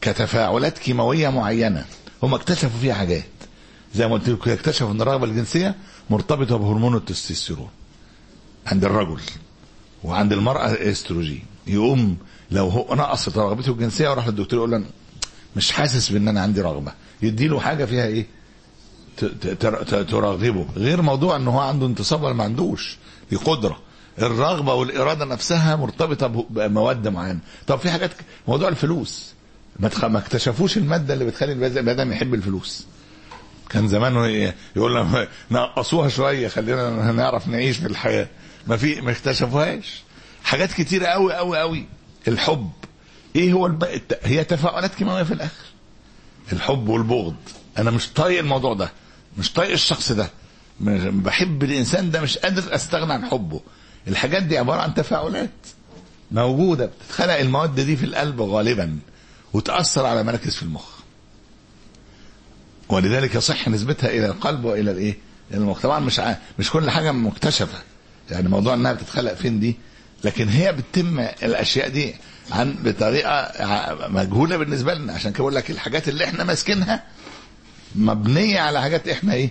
[0.00, 1.84] كتفاعلات كيماوية معينة.
[2.22, 3.24] هم اكتشفوا فيها حاجات.
[3.94, 5.74] زي ما قلت لكم اكتشفوا إن الرغبة الجنسية
[6.10, 7.68] مرتبطة بهرمون التستوستيرون
[8.66, 9.20] عند الرجل
[10.04, 12.16] وعند المرأة استروجين يقوم
[12.50, 14.84] لو هو نقصت رغبته الجنسية وراح للدكتور يقول له
[15.56, 16.92] مش حاسس بإن أنا عندي رغبة.
[17.22, 18.26] يديله حاجة فيها إيه؟
[19.90, 22.98] ترغبه غير موضوع إن هو عنده انتصاب ولا ما عندوش.
[23.30, 23.78] دي قدرة.
[24.18, 27.38] الرغبة والإرادة نفسها مرتبطة بمواد معينة.
[27.66, 28.10] طب في حاجات
[28.48, 29.32] موضوع الفلوس.
[29.80, 32.86] ما اكتشفوش المادة اللي بتخلي البني آدم يحب الفلوس.
[33.70, 38.28] كان زمان يقول لهم نقصوها شوية خلينا نعرف نعيش في الحياة.
[38.66, 40.02] ما في ما اكتشفوهاش.
[40.44, 41.86] حاجات كتيرة قوي قوي قوي
[42.28, 42.70] الحب.
[43.36, 44.00] إيه هو الب...
[44.22, 45.64] هي تفاعلات كيماويه في الآخر.
[46.52, 47.36] الحب والبغض.
[47.78, 48.90] أنا مش طايق الموضوع ده.
[49.38, 50.30] مش طايق الشخص ده.
[50.80, 53.60] بحب الإنسان ده مش قادر أستغنى عن حبه.
[54.08, 55.50] الحاجات دي عبارة عن تفاعلات
[56.30, 56.86] موجودة.
[56.86, 58.98] بتتخلق المواد دي في القلب غالبا.
[59.52, 60.97] وتأثر على مراكز في المخ.
[62.88, 65.16] ولذلك يصح نسبتها إلى القلب وإلى الإيه؟
[65.54, 65.80] المخ.
[65.82, 66.34] طبعا مش ع...
[66.58, 67.78] مش كل حاجة مكتشفة.
[68.30, 69.76] يعني موضوع إنها بتتخلق فين دي؟
[70.24, 72.14] لكن هي بتتم الأشياء دي
[72.50, 73.52] عن بطريقة
[74.08, 75.12] مجهولة بالنسبة لنا.
[75.12, 77.04] عشان كده بقول لك الحاجات اللي إحنا ماسكينها
[77.94, 79.50] مبنية على حاجات إحنا إيه؟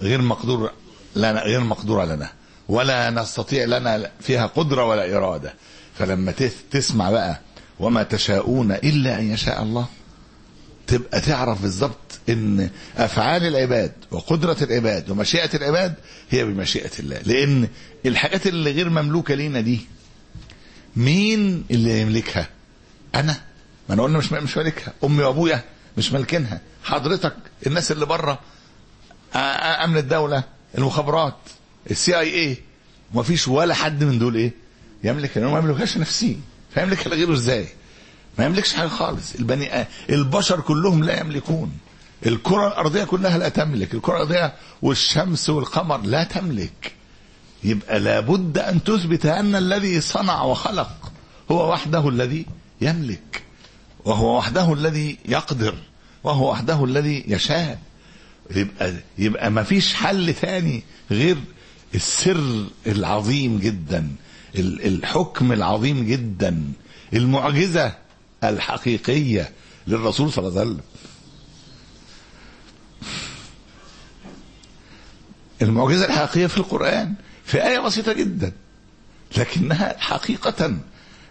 [0.00, 0.70] غير مقدور
[1.16, 2.30] لنا غير مقدورة لنا.
[2.68, 5.54] ولا نستطيع لنا فيها قدرة ولا إرادة.
[5.98, 6.34] فلما
[6.70, 7.40] تسمع بقى
[7.80, 9.86] وما تشاءون إلا أن يشاء الله
[10.88, 15.94] تبقى تعرف بالظبط إن أفعال العباد وقدرة العباد ومشيئة العباد
[16.30, 17.18] هي بمشيئة الله.
[17.24, 17.68] لأن
[18.06, 19.80] الحاجات اللي غير مملوكة لينا دي
[20.96, 22.48] مين اللي يملكها؟
[23.14, 23.36] أنا.
[23.88, 24.92] ما أنا قلنا مش مش مالكها.
[25.04, 25.64] أمي وأبويا
[25.98, 26.60] مش مالكينها.
[26.84, 27.34] حضرتك
[27.66, 28.38] الناس اللي بره
[29.84, 30.44] أمن الدولة
[30.78, 31.36] المخابرات
[31.90, 32.56] السي آي اي
[33.14, 34.52] ما فيش ولا حد من دول إيه
[35.04, 36.36] يملك لأنه ما يملكهاش نفسه
[36.74, 37.68] فيملك لغيره إزاي؟
[38.38, 39.34] ما يملكش حاجة خالص.
[39.34, 41.72] البني البشر كلهم لا يملكون.
[42.26, 43.94] الكرة الأرضية كلها لا تملك.
[43.94, 46.92] الكرة الأرضية والشمس والقمر لا تملك.
[47.64, 51.12] يبقى لابد أن تثبت أن الذي صنع وخلق
[51.50, 52.46] هو وحده الذي
[52.80, 53.42] يملك.
[54.04, 55.74] وهو وحده الذي يقدر.
[56.24, 57.78] وهو وحده الذي يشاء.
[58.50, 61.36] يبقى يبقى ما فيش حل ثاني غير
[61.94, 64.10] السر العظيم جدا.
[64.56, 66.62] الحكم العظيم جدا.
[67.12, 68.07] المعجزة
[68.44, 69.52] الحقيقية
[69.86, 70.80] للرسول صلى الله عليه وسلم.
[75.62, 78.52] المعجزة الحقيقية في القرآن في آية بسيطة جدا
[79.36, 80.76] لكنها حقيقة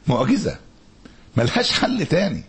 [0.08, 0.58] معجزة.
[1.38, 2.44] ملهاش حل تاني.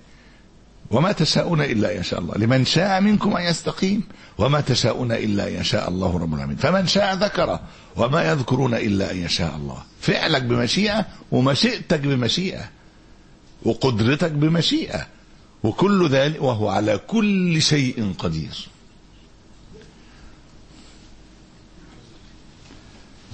[0.90, 2.34] وما تشاءون إلا إن يشاء الله.
[2.34, 4.02] لمن شاء منكم أن يستقيم
[4.38, 6.56] وما تشاءون إلا إن يشاء الله رب العالمين.
[6.56, 7.60] فمن شاء ذكره
[7.96, 9.82] وما يذكرون إلا إن يشاء الله.
[10.00, 12.77] فعلك بمشيئة ومشيئتك بمشيئة.
[13.62, 15.06] وقدرتك بمشيئة.
[15.62, 18.68] وكل ذلك وهو على كل شيء قدير.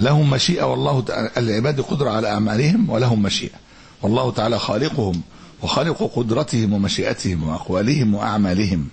[0.01, 3.57] لهم مشيئة والله تعالى العباد قدرة على أعمالهم ولهم مشيئة.
[4.03, 5.23] والله تعالى خالقهم
[5.63, 8.89] وخالق قدرتهم ومشيئتهم وأقوالهم وأعمالهم.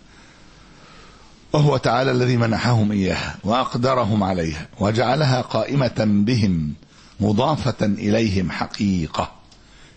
[1.54, 6.74] وهو تعالى الذي منحهم إياها وأقدرهم عليها وجعلها قائمة بهم
[7.20, 9.41] مضافة إليهم حقيقة.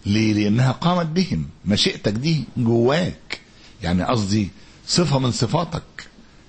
[0.07, 1.49] ليه؟ لأنها قامت بهم.
[1.64, 3.40] مشيئتك دي جواك.
[3.83, 4.49] يعني قصدي
[4.87, 5.83] صفة من صفاتك.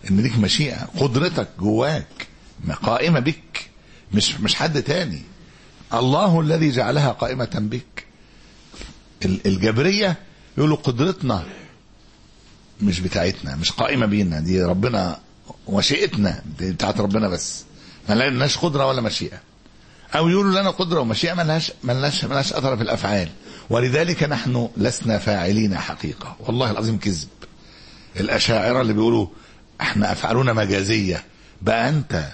[0.10, 2.28] إن ليك مشيئة قدرتك جواك.
[2.84, 3.70] قائمة بك.
[4.14, 5.22] مش مش حد تاني.
[5.94, 8.06] الله الذي جعلها قائمة بك.
[9.26, 10.18] الجبرية
[10.58, 11.44] يقولوا قدرتنا
[12.82, 14.40] مش بتاعتنا مش قائمة بينا.
[14.40, 15.20] دي ربنا
[15.68, 16.44] وشيئتنا.
[16.60, 17.64] دي بتاعت ربنا بس.
[18.10, 19.40] ما لناش قدرة ولا مشيئة.
[20.16, 23.30] أو يقولوا لنا قدرة ومشيئة ما لهاش ما لهاش أثر في الأفعال.
[23.70, 26.36] ولذلك نحن لسنا فاعلين حقيقة.
[26.40, 27.28] والله العظيم كذب.
[28.20, 29.28] الأشاعرة اللي بيقولوا
[29.82, 31.24] إحنا افعالنا مجازية.
[31.62, 32.34] بقى انت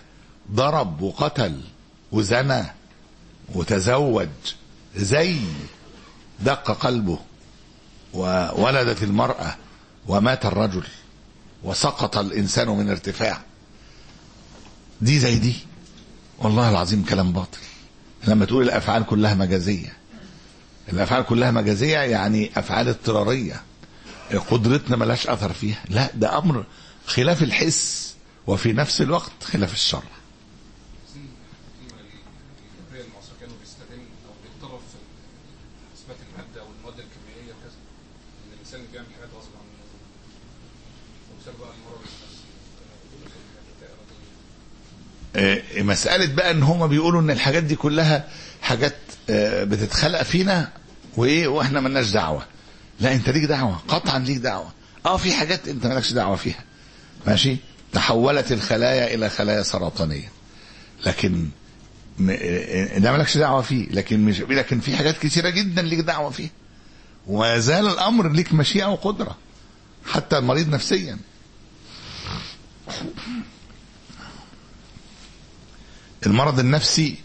[0.51, 1.61] ضرب وقتل
[2.11, 2.63] وزنى
[3.55, 4.27] وتزوج
[4.95, 5.35] زي
[6.39, 7.19] دق قلبه
[8.13, 9.55] وولدت المرأة
[10.07, 10.83] ومات الرجل
[11.63, 13.41] وسقط الإنسان من ارتفاع.
[15.01, 15.55] دي زي دي.
[16.39, 17.59] والله العظيم كلام باطل.
[18.27, 19.93] لما تقول الأفعال كلها مجازية.
[20.89, 23.61] الأفعال كلها مجازية يعني أفعال اضطرارية.
[24.49, 25.83] قدرتنا ملاش أثر فيها.
[25.89, 26.65] لا ده أمر
[27.05, 28.13] خلاف الحس
[28.47, 30.01] وفي نفس الوقت خلاف الشرع
[45.77, 48.27] مسألة بقى إن هما بيقولوا إن الحاجات دي كلها
[48.61, 48.95] حاجات
[49.63, 50.69] بتتخلق فينا
[51.17, 52.45] وإيه وإحنا ملناش دعوة.
[52.99, 53.81] لا أنت ليك دعوة.
[53.87, 54.71] قطعا ليك دعوة.
[55.05, 56.63] آه في حاجات أنت مالكش دعوة فيها.
[57.27, 57.57] ماشي؟
[57.93, 60.31] تحولت الخلايا إلى خلايا سرطانية.
[61.05, 61.49] لكن
[62.97, 63.89] ده مالكش دعوة فيه.
[63.89, 66.49] لكن مش لكن في حاجات كثيرة جدا ليك دعوة فيها
[67.27, 69.37] وما زال الأمر ليك مشيئة وقدرة.
[70.05, 71.17] حتى المريض نفسيا.
[76.25, 77.15] المرض النفسي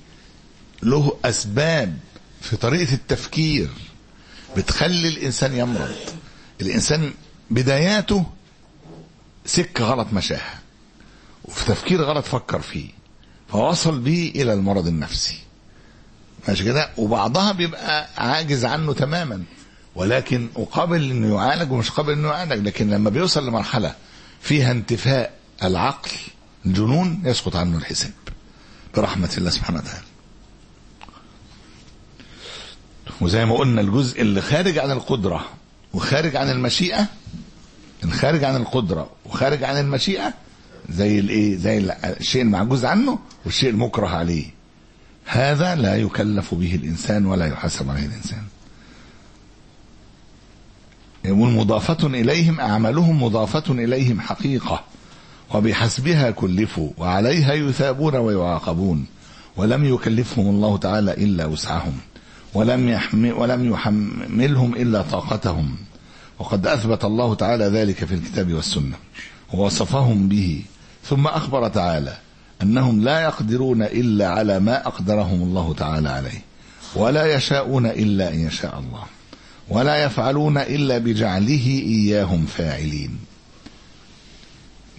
[0.83, 1.99] له أسباب
[2.41, 3.69] في طريقة التفكير
[4.57, 5.95] بتخلي الإنسان يمرض.
[6.61, 7.13] الإنسان
[7.51, 8.27] بداياته
[9.47, 10.59] سكة غلط مشاها
[11.45, 12.89] وفي تفكير غلط فكر فيه
[13.49, 15.39] فوصل بيه إلى المرض النفسي.
[16.49, 19.43] ماشي كده؟ وبعضها بيبقى عاجز عنه تماما.
[19.95, 23.95] ولكن وقابل إنه يعالج ومش قابل إنه يعالج لكن لما بيوصل لمرحلة
[24.41, 26.11] فيها انتفاء العقل
[26.67, 28.13] الجنون يسقط عنه الحساب.
[28.97, 30.05] برحمة الله سبحانه وتعالى.
[33.21, 35.45] وزي ما قلنا الجزء اللي خارج عن القدرة
[35.95, 37.07] وخارج عن المشيئة
[38.05, 40.35] الخارج عن القدرة وخارج عن المشيئة
[40.91, 44.45] زي الإيه؟ زي الشيء المعجوز عنه والشيء المكره عليه.
[45.25, 48.43] هذا لا يكلف به الإنسان ولا يحاسب عليه الإنسان.
[51.25, 54.85] يقول مضافة إليهم أعمالهم مضافة إليهم حقيقة.
[55.55, 59.07] وبحسبها كلفوا وعليها يثابون ويعاقبون.
[59.57, 61.99] ولم يكلفهم الله تعالى إلا وسعهم.
[62.57, 65.77] ولم يحمل ولم يحملهم إلا طاقتهم.
[66.39, 68.97] وقد أثبت الله تعالى ذلك في الكتاب والسنة.
[69.53, 70.63] ووصفهم به.
[71.05, 72.17] ثم أخبر تعالى
[72.63, 76.43] أنهم لا يقدرون إلا على ما أقدرهم الله تعالى عليه.
[76.95, 79.05] ولا يشاءون إلا أن يشاء الله.
[79.69, 83.19] ولا يفعلون إلا بجعله إياهم فاعلين.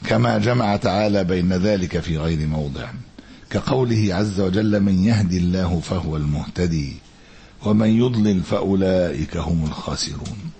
[0.05, 2.85] كما جمع تعالى بين ذلك في غير موضع.
[3.49, 7.06] كقوله عز وجل من يهدي الله فهو المهتدي.
[7.65, 10.51] ومن يضلل فأولئك هم الخاسرون.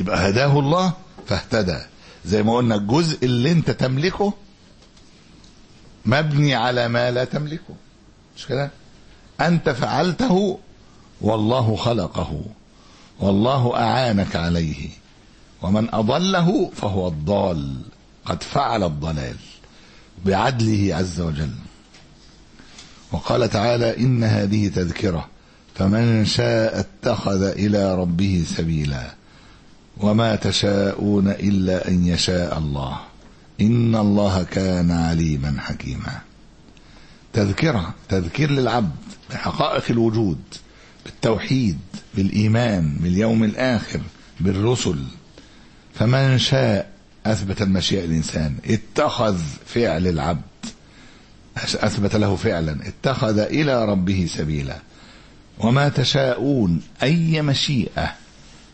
[0.00, 0.92] يبقى هداه الله
[1.26, 1.78] فاهتدى.
[2.24, 4.32] زي ما قلنا الجزء اللي انت تملكه
[6.06, 7.74] مبني على ما لا تملكه.
[8.36, 8.70] مش كده؟
[9.40, 10.58] أنت فعلته
[11.20, 12.42] والله خلقه.
[13.20, 14.88] والله أعانك عليه.
[15.62, 17.82] ومن أضله فهو الضال.
[18.24, 19.36] قد فعل الضلال
[20.24, 21.54] بعدله عز وجل.
[23.12, 25.28] وقال تعالى إن هذه تذكرة
[25.74, 29.14] فمن شاء اتخذ إلى ربه سبيلا
[29.96, 33.00] وما تشاءون إلا أن يشاء الله
[33.60, 36.20] إن الله كان عليما حكيما.
[37.32, 38.96] تذكرة تذكير للعبد
[39.30, 40.38] بحقائق الوجود
[41.04, 41.78] بالتوحيد
[42.14, 44.00] بالإيمان باليوم الآخر
[44.40, 44.98] بالرسل.
[45.94, 46.90] فمن شاء
[47.26, 50.53] أثبت المشيئة الإنسان اتخذ فعل العبد.
[51.56, 52.78] أثبت له فعلا.
[52.88, 54.78] اتخذ إلى ربه سبيلا.
[55.58, 58.14] وما تشاءون أي مشيئة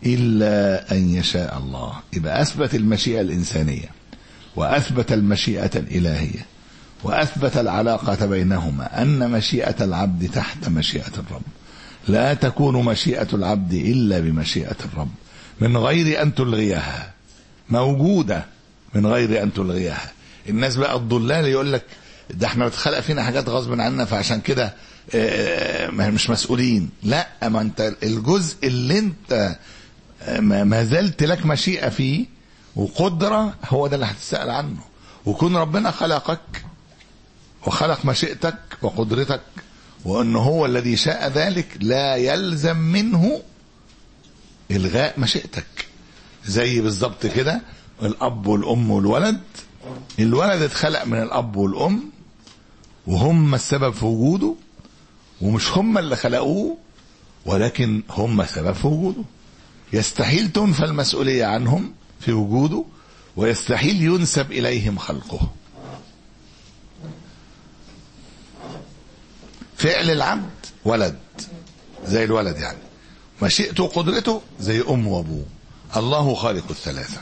[0.06, 1.92] إلا أن يشاء الله.
[2.12, 3.88] يبقى أثبت المشيئة الإنسانية
[4.56, 6.46] وأثبت المشيئة الإلهية
[7.04, 11.42] وأثبت العلاقة بينهما أن مشيئة العبد تحت مشيئة الرب.
[12.08, 15.10] لا تكون مشيئة العبد إلا بمشيئة الرب.
[15.60, 17.12] من غير أن تلغيها
[17.70, 18.44] موجودة
[18.94, 20.12] من غير أن تلغيها.
[20.48, 21.82] الناس بقى الضلال يقول لك
[22.34, 24.74] ده إحنا بتخلق فينا حاجات غصب عنا فعشان كده
[25.92, 26.90] مش مسؤولين.
[27.02, 29.56] لا ما انت الجزء اللي انت
[30.40, 32.26] ما زلت لك مشيئة فيه
[32.76, 34.80] وقدرة هو ده اللي هتسأل عنه.
[35.26, 36.64] وكون ربنا خلقك
[37.66, 39.40] وخلق مشيئتك وقدرتك
[40.04, 43.42] وأنه هو الذي شاء ذلك لا يلزم منه
[44.70, 45.86] إلغاء مشيئتك.
[46.46, 47.60] زي بالظبط كده
[48.02, 49.40] الأب والأم والولد.
[50.18, 52.10] الولد اتخلق من الأب والأم
[53.10, 54.54] وهم السبب في وجوده
[55.40, 56.76] ومش هم اللي خلقوه
[57.46, 59.22] ولكن هم سبب في وجوده.
[59.92, 62.84] يستحيل تنفى المسؤولية عنهم في وجوده
[63.36, 65.50] ويستحيل ينسب إليهم خلقه.
[69.76, 71.18] فعل العبد ولد
[72.06, 72.78] زي الولد يعني.
[73.42, 75.44] مشيئته وقدرته زي أم وأبوه.
[75.96, 77.20] الله خالق الثلاثة.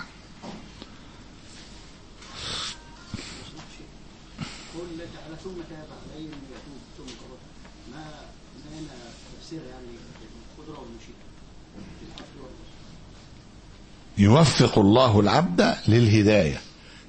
[14.18, 16.61] يوفق الله العبد للهداية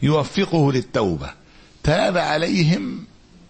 [0.01, 1.29] يوفقه للتوبة.
[1.83, 3.05] تاب عليهم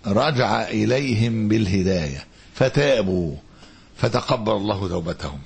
[0.07, 3.35] رجع إليهم بالهداية فتابوا
[3.97, 5.39] فتقبل الله توبتهم.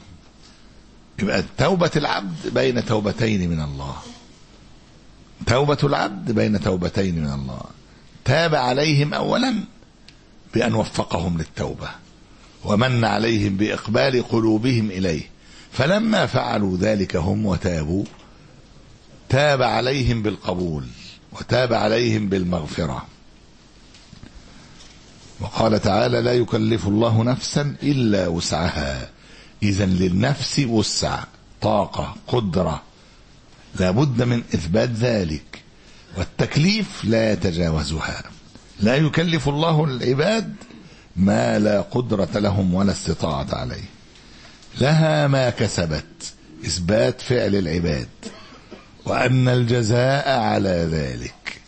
[1.20, 3.96] يبقى توبة العبد بين توبتين من الله.
[5.48, 7.62] توبة العبد بين توبتين من الله.
[8.26, 9.56] تاب عليهم أولا
[10.54, 11.90] بأن وفقهم للتوبة
[12.64, 15.33] ومن عليهم بإقبال قلوبهم إليه.
[15.74, 18.06] فلما فعلوا ذلك هم وتابوا
[19.30, 20.86] تاب عليهم بالقبول
[21.32, 23.06] وتاب عليهم بالمغفرة.
[25.40, 29.10] وقال تعالى لا يكلف الله نفسا إلا وسعها.
[29.64, 31.24] إذا للنفس وسع
[31.62, 32.82] طاقة قدرة.
[33.80, 35.62] لابد من إثبات ذلك.
[36.18, 38.24] والتكليف لا يتجاوزها.
[38.80, 40.56] لا يكلف الله العباد
[41.16, 43.84] ما لا قدرة لهم ولا استطاعة عليه.
[44.82, 46.34] لها ما كسبت
[46.66, 48.08] إثبات فعل العباد
[49.06, 51.62] وأن الجزاء على ذلك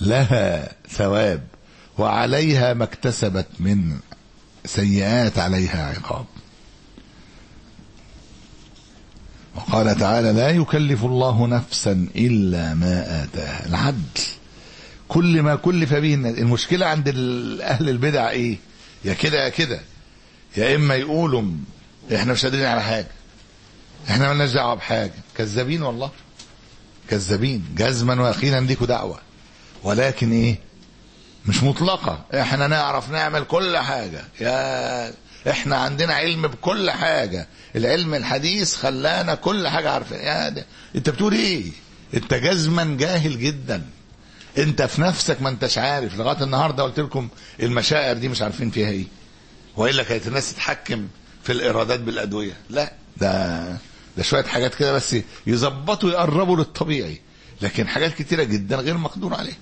[0.00, 1.42] لها ثواب
[1.98, 3.98] وعليها ما اكتسبت من
[4.64, 6.26] سيئات عليها عقاب.
[9.56, 13.66] وقال تعالى لا يكلف الله نفسا إلا ما آتاها.
[13.66, 14.20] العدل
[15.08, 17.08] كل ما كلف به المشكلة عند
[17.60, 18.56] أهل البدع إيه؟
[19.04, 19.80] يا كده يا كده.
[20.56, 21.42] يا إما يقولوا
[22.14, 23.06] إحنا مش قادرين على حاجة.
[24.10, 25.12] إحنا مالناش دعوة بحاجة.
[25.36, 26.10] كذابين والله.
[27.10, 27.64] كذابين.
[27.76, 29.18] جزما ويقينا ليكوا دعوة.
[29.82, 30.58] ولكن إيه؟
[31.46, 32.24] مش مطلقة.
[32.34, 34.24] إحنا نعرف نعمل كل حاجة.
[34.40, 35.14] يا
[35.50, 37.48] إحنا عندنا علم بكل حاجة.
[37.76, 40.66] العلم الحديث خلانا كل حاجة عارفين يا ده.
[40.94, 41.64] انت بتقول إيه؟
[42.14, 43.82] انت جزما جاهل جدا.
[44.58, 46.16] انت في نفسك ما انتش عارف.
[46.16, 47.28] لغاية النهارده قلت لكم
[47.62, 49.04] المشاعر دي مش عارفين فيها إيه.
[49.76, 51.08] وإلا كانت الناس تتحكم
[51.44, 52.56] في الإرادات بالأدوية.
[52.70, 52.92] لا.
[53.16, 53.62] ده
[54.16, 55.16] ده شوية حاجات كده بس
[55.46, 57.20] يظبطوا يقربوا للطبيعي.
[57.62, 59.56] لكن حاجات كتيرة جدا غير مقدور عليها.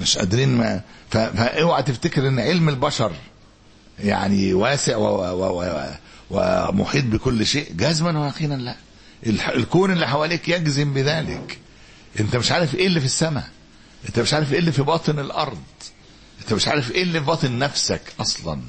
[0.00, 3.12] مش قادرين ما فاوعى تفتكر إن علم البشر
[3.98, 5.04] يعني واسع و...
[5.04, 5.62] و...
[5.62, 5.92] و...
[6.30, 7.72] ومحيط بكل شيء.
[7.72, 8.76] جزما ويقينا لا.
[9.54, 11.58] الكون اللي حواليك يجزم بذلك.
[12.20, 13.48] أنت مش عارف إيه اللي في السماء.
[14.08, 15.62] أنت مش عارف إيه اللي في باطن الأرض.
[16.42, 18.60] أنت مش عارف إيه اللي في باطن نفسك أصلا.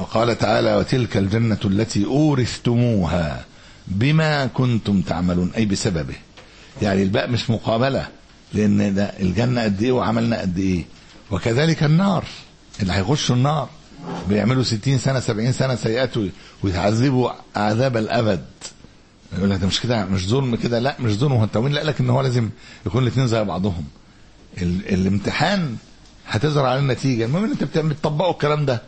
[0.00, 3.44] وقال تعالى وتلك الجنة التي أورثتموها
[3.86, 6.14] بما كنتم تعملون أي بسببه.
[6.82, 8.06] يعني الباء مش مقابلة
[8.52, 10.84] لأن ده الجنة قد إيه وعملنا قد إيه.
[11.30, 12.24] وكذلك النار
[12.82, 13.68] اللي هيخشوا النار
[14.28, 16.10] بيعملوا ستين سنة سبعين سنة سيئات
[16.62, 18.44] ويتعذبوا عذاب الأبد.
[19.38, 22.00] يقول لك مش كده مش ظلم كده لا مش ظلم هو انت مين قال لك
[22.00, 22.48] إن هو لازم
[22.86, 23.84] يكون الاثنين زي بعضهم.
[24.62, 25.76] ال الامتحان
[26.28, 27.24] هتظهر على النتيجة.
[27.24, 28.82] المهم إن أنت بتطبقوا الكلام ده.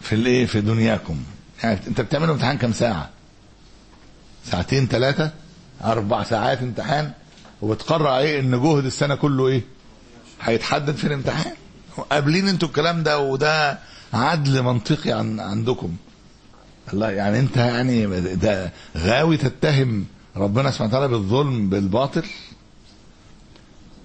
[0.00, 1.16] في الايه في دنياكم.
[1.62, 3.10] يعني انت بتعملوا امتحان كام ساعة؟
[4.44, 5.30] ساعتين ثلاثة
[5.84, 7.12] أربع ساعات امتحان؟
[7.62, 9.62] وبتقرر عليه إن جهد السنة كله إيه؟
[10.42, 11.52] هيتحدد في الامتحان؟
[12.10, 13.78] قابلين أنتوا الكلام ده وده
[14.12, 15.96] عدل منطقي عن عندكم.
[16.92, 20.04] الله يعني انت يعني ده غاوي تتهم
[20.36, 22.24] ربنا سبحانه وتعالى بالظلم بالباطل؟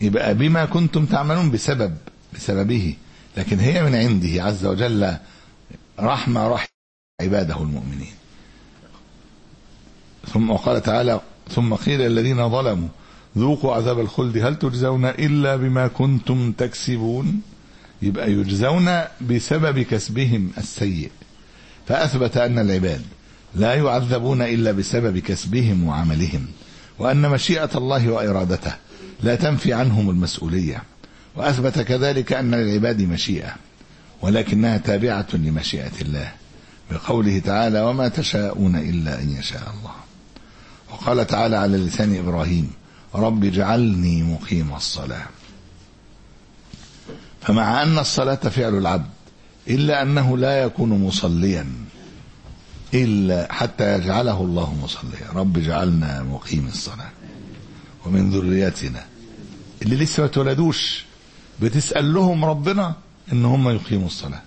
[0.02, 1.98] يبقى بما كنتم تعملون بسبب
[2.34, 2.96] بسببه.
[3.38, 5.18] لكن هي من عنده عز وجل
[6.00, 6.68] رحمة رحم
[7.22, 8.14] عباده المؤمنين.
[10.34, 12.88] ثم وقال تعالى ثم قيل الذين ظلموا
[13.38, 17.41] ذوقوا عذاب الخلد هل تجزون إلا بما كنتم تكسبون؟
[18.02, 21.12] يبقى يجزون بسبب كسبهم السيء.
[21.88, 23.02] فأثبت أن العباد
[23.56, 26.48] لا يعذبون إلا بسبب كسبهم وعملهم
[27.00, 28.74] وأن مشيئة الله وإرادته
[29.24, 30.84] لا تنفي عنهم المسؤولية.
[31.36, 33.56] وأثبت كذلك أن للعباد مشيئة.
[34.24, 36.32] ولكنها تابعة لمشيئة الله
[36.92, 39.94] بقوله تعالى وما تشاءون إلا أن يشاء الله
[40.92, 42.72] وقال تعالى على لسان إبراهيم
[43.16, 45.24] رب اجعلني مقيم الصلاة
[47.42, 49.10] فمع أن الصلاة فعل العبد
[49.68, 51.68] إلا أنه لا يكون مصليا
[52.94, 57.10] إلا حتى يجعله الله مصليا رب اجعلنا مقيم الصلاة
[58.06, 59.06] ومن ذريتنا
[59.82, 61.06] اللي لسه ما اتولدوش
[61.62, 62.96] بتسأل لهم ربنا
[63.32, 64.42] إن هم يقيموا الصلاة.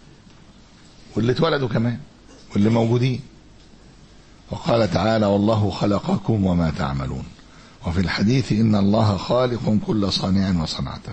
[1.16, 1.99] واللي اتولدوا كمان
[2.53, 3.20] واللي موجودين.
[4.51, 7.24] وقال تعالى والله خلقكم وما تعملون.
[7.87, 11.12] وفي الحديث إن الله خالق كل صانع وصنعته.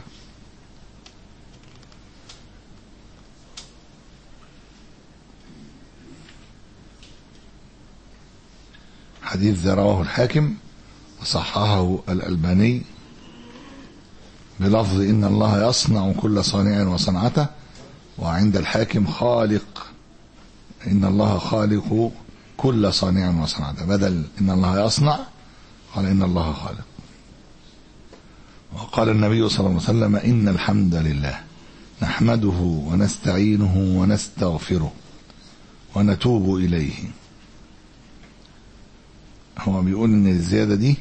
[9.22, 10.54] حديث ذا رواه الحاكم
[11.22, 12.82] وصححه الألباني.
[14.60, 17.48] بلفظ إن الله يصنع كل صانع وصنعته
[18.18, 19.86] وعند الحاكم خالق.
[20.88, 22.12] إن الله خالق
[22.58, 23.86] كل صانع وصنعته.
[23.86, 25.20] بدل إن الله يصنع
[25.96, 26.86] قال إن الله خالق.
[28.74, 31.40] وقال النبي صلى الله عليه وسلم إن الحمد لله
[32.02, 34.94] نحمده ونستعينه ونستغفره
[35.96, 36.94] ونتوب إليه.
[39.60, 40.96] هو بيقول إن الزيادة دي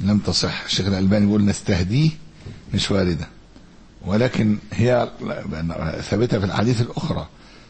[0.00, 0.64] لم تصح.
[0.64, 2.10] الشيخ الألباني بيقول نستهديه
[2.74, 3.28] مش واردة.
[4.06, 5.10] ولكن هي
[6.10, 7.28] ثابتة في الحديث الأخرى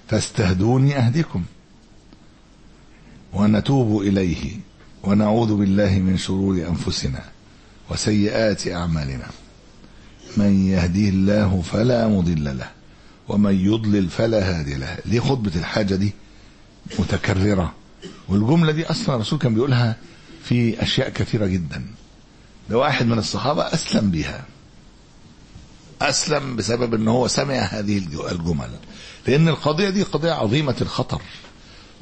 [0.08, 1.42] فاستهدوني أهدكم
[3.32, 4.56] ونتوب إليه
[5.04, 7.24] ونعوذ بالله من شرور أنفسنا
[7.90, 9.26] وسيئات أعمالنا
[10.36, 12.70] من يهديه الله فلا مضل له
[13.28, 16.12] ومن يضلل فلا هادي له ليه خطبة الحاجة دي
[16.98, 17.72] متكررة.
[18.28, 19.96] والجملة دي أصلا الرسول كان بيقولها
[20.44, 21.84] في أشياء كثيرة جدا.
[22.70, 24.44] ده واحد من الصحابة أسلم بها
[26.08, 27.98] أسلم بسبب أنه هو سمع هذه
[28.30, 28.70] الجمل.
[29.26, 31.22] لأن القضية دي قضية عظيمة الخطر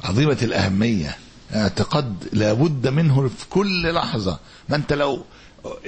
[0.04, 1.16] عظيمة الأهمية.
[1.54, 4.38] اعتقاد لابد منه في كل لحظة.
[4.68, 5.24] ما أنت لو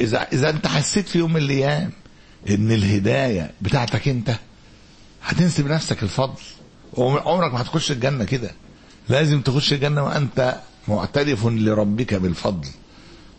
[0.01, 1.93] إذا, إذا أنت حسيت في يوم من الأيام
[2.51, 4.35] أن الهداية بتاعتك أنت
[5.25, 6.41] هتنسب نفسك الفضل.
[6.95, 8.51] وعمرك ما هتخش الجنة كده.
[9.09, 10.57] لازم تخش الجنة وأنت
[10.89, 12.69] معترف لربك بالفضل.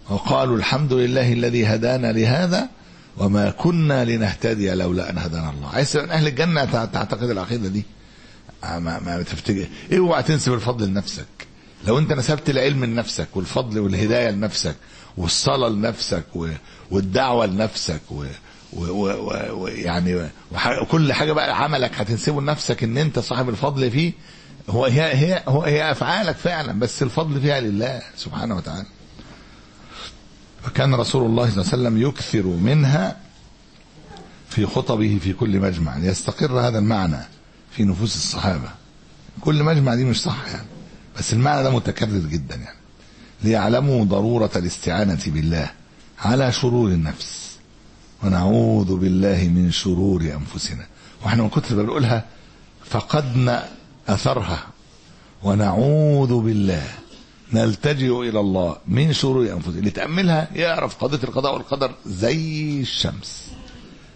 [0.09, 2.69] وقالوا الحمد لله الذي هدانا لهذا
[3.17, 5.69] وما كنا لنهتدي لولا أن هدانا الله.
[5.69, 7.83] عايز من أهل الجنة تعتقد العقيدة دي؟
[8.63, 11.25] ما, ما تفتكر اوعى تنسب الفضل لنفسك.
[11.87, 14.75] لو أنت نسبت العلم لنفسك والفضل والهداية لنفسك
[15.17, 16.23] والصلاة لنفسك
[16.91, 18.01] والدعوة لنفسك
[18.73, 20.29] ويعني
[20.81, 24.13] وكل حاجة بقى عملك هتنسبه لنفسك إن أنت صاحب الفضل فيه
[24.69, 28.85] هو هي هي هو هي أفعالك فعلا بس الفضل فيها لله سبحانه وتعالى.
[30.63, 33.17] فكان رسول الله صلى الله عليه وسلم يكثر منها
[34.49, 37.17] في خطبه في كل مجمع ليستقر هذا المعنى
[37.71, 38.69] في نفوس الصحابة.
[39.41, 40.67] كل مجمع دي مش صح يعني.
[41.19, 42.77] بس المعنى ده متكرر جدا يعني.
[43.43, 45.69] ليعلموا ضرورة الاستعانة بالله
[46.19, 47.57] على شرور النفس.
[48.23, 50.85] ونعوذ بالله من شرور أنفسنا.
[51.23, 52.25] وإحنا من كتر بنقولها
[52.85, 53.69] فقدنا
[54.07, 54.63] أثرها.
[55.43, 56.83] ونعوذ بالله
[57.53, 59.79] نلتجئ إلى الله من شرور أنفسنا.
[59.79, 63.47] اللي تأملها يعرف قضية القضاء والقدر زي الشمس.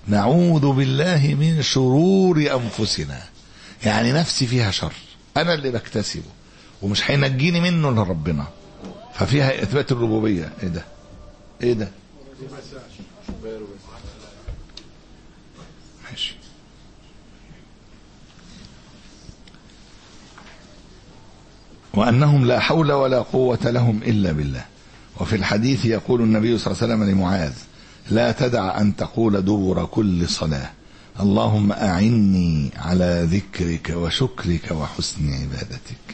[0.07, 3.23] نعوذ بالله من شرور أنفسنا.
[3.85, 4.93] يعني نفسي فيها شر.
[5.37, 6.23] أنا اللي بكتسبه.
[6.81, 8.47] ومش هينجيني منه إلا ربنا.
[9.13, 10.53] ففيها إثبات الربوبية.
[10.63, 10.85] إيه ده؟
[11.63, 11.91] إيه ده
[16.11, 16.35] ماشي
[21.97, 24.65] وأنهم لا حول ولا قوة لهم إلا بالله.
[25.19, 27.53] وفي الحديث يقول النبي صلى الله عليه وسلم لمعاذ
[28.11, 30.69] لا تدع أن تقول دبر كل صلاة.
[31.19, 36.05] اللهم أعني على ذكرك وشكرك وحسن عبادتك.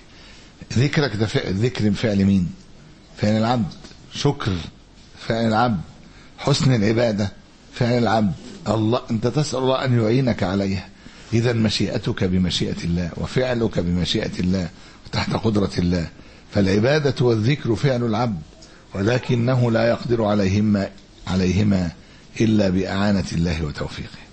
[0.73, 2.49] ذكرك ده ذكر فعل مين؟
[3.17, 3.73] فعل العبد.
[4.13, 4.51] شكر
[5.27, 5.81] فعل العبد.
[6.37, 7.31] حسن العبادة
[7.73, 8.33] فعل العبد.
[8.67, 10.87] الله أنت تسأل الله أن يعينك عليها.
[11.33, 14.69] إذا مشيئتك بمشيئة الله وفعلك بمشيئة الله
[15.13, 16.07] تحت قدرة الله.
[16.53, 18.41] فالعبادة والذكر فعل العبد
[18.93, 20.89] ولكنه لا يقدر عليهما
[21.27, 21.91] عليهما
[22.41, 24.23] إلا بإعانة الله وتوفيقه.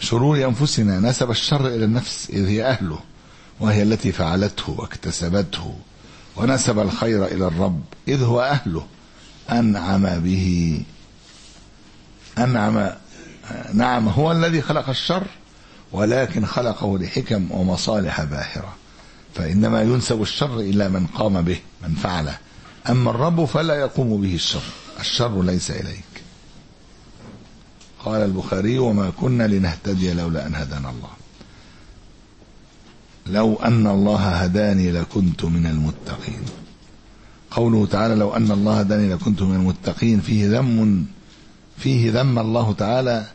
[0.00, 2.98] شرور أنفسنا نسب الشر إلى النفس إذ هي أهله
[3.60, 5.74] وهي التي فعلته واكتسبته
[6.36, 8.86] ونسب الخير إلى الرب إذ هو أهله.
[9.50, 10.82] أنعم به
[12.38, 12.90] أنعم
[13.74, 15.26] نعم هو الذي خلق الشر
[15.92, 18.74] ولكن خلقه لحكم ومصالح باهرة.
[19.36, 22.38] فإنما ينسب الشر إلى من قام به من فعله.
[22.90, 24.62] أما الرب فلا يقوم به الشر
[25.00, 26.22] الشر ليس إليك.
[28.04, 31.10] قال البخاري وما كنا لنهتدي لولا أن هدانا الله.
[33.26, 36.42] لو أن الله هداني لكنت من المتقين.
[37.50, 41.06] قوله تعالى لو أن الله هداني لكنت من المتقين فيه ذم
[41.78, 43.26] فيه ذم الله تعالى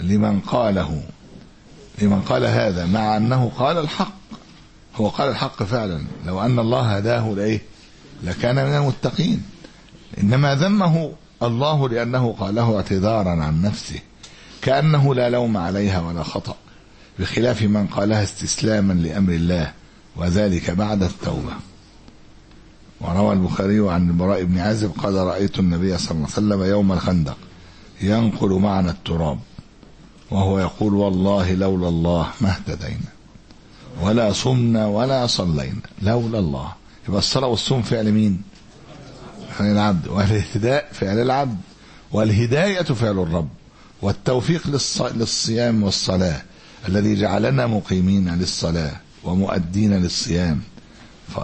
[0.00, 1.02] لمن قاله
[1.98, 4.21] لمن قال هذا مع أنه قال الحق.
[4.96, 6.02] هو قال الحق فعلا.
[6.26, 7.60] لو أن الله هداه لإيه؟
[8.22, 9.42] لكان من المتقين.
[10.22, 11.12] إنما ذمه
[11.42, 13.98] الله لأنه قاله اعتذارا عن نفسه.
[14.62, 16.56] كأنه لا لوم عليها ولا خطأ
[17.18, 19.72] بخلاف من قالها استسلاما لأمر الله
[20.16, 21.52] وذلك بعد التوبة.
[23.00, 27.36] وروى البخاري عن البراء بن عازب قال رأيت النبي صلى الله عليه وسلم يوم الخندق
[28.00, 29.38] ينقل معنا التراب
[30.30, 33.11] وهو يقول والله لولا الله ما اهتدينا.
[34.00, 35.80] ولا صمنا ولا صلينا.
[36.02, 36.72] لولا الله.
[37.08, 38.42] يبقى الصلاة والصوم فعل مين؟
[39.58, 40.08] فعل العبد.
[40.08, 41.58] والاهتداء فعل العبد.
[42.12, 43.48] والهداية فعل الرب.
[44.02, 45.02] والتوفيق للص...
[45.02, 46.42] للصيام والصلاة.
[46.88, 48.92] الذي جعلنا مقيمين للصلاة
[49.24, 50.60] ومؤدين للصيام.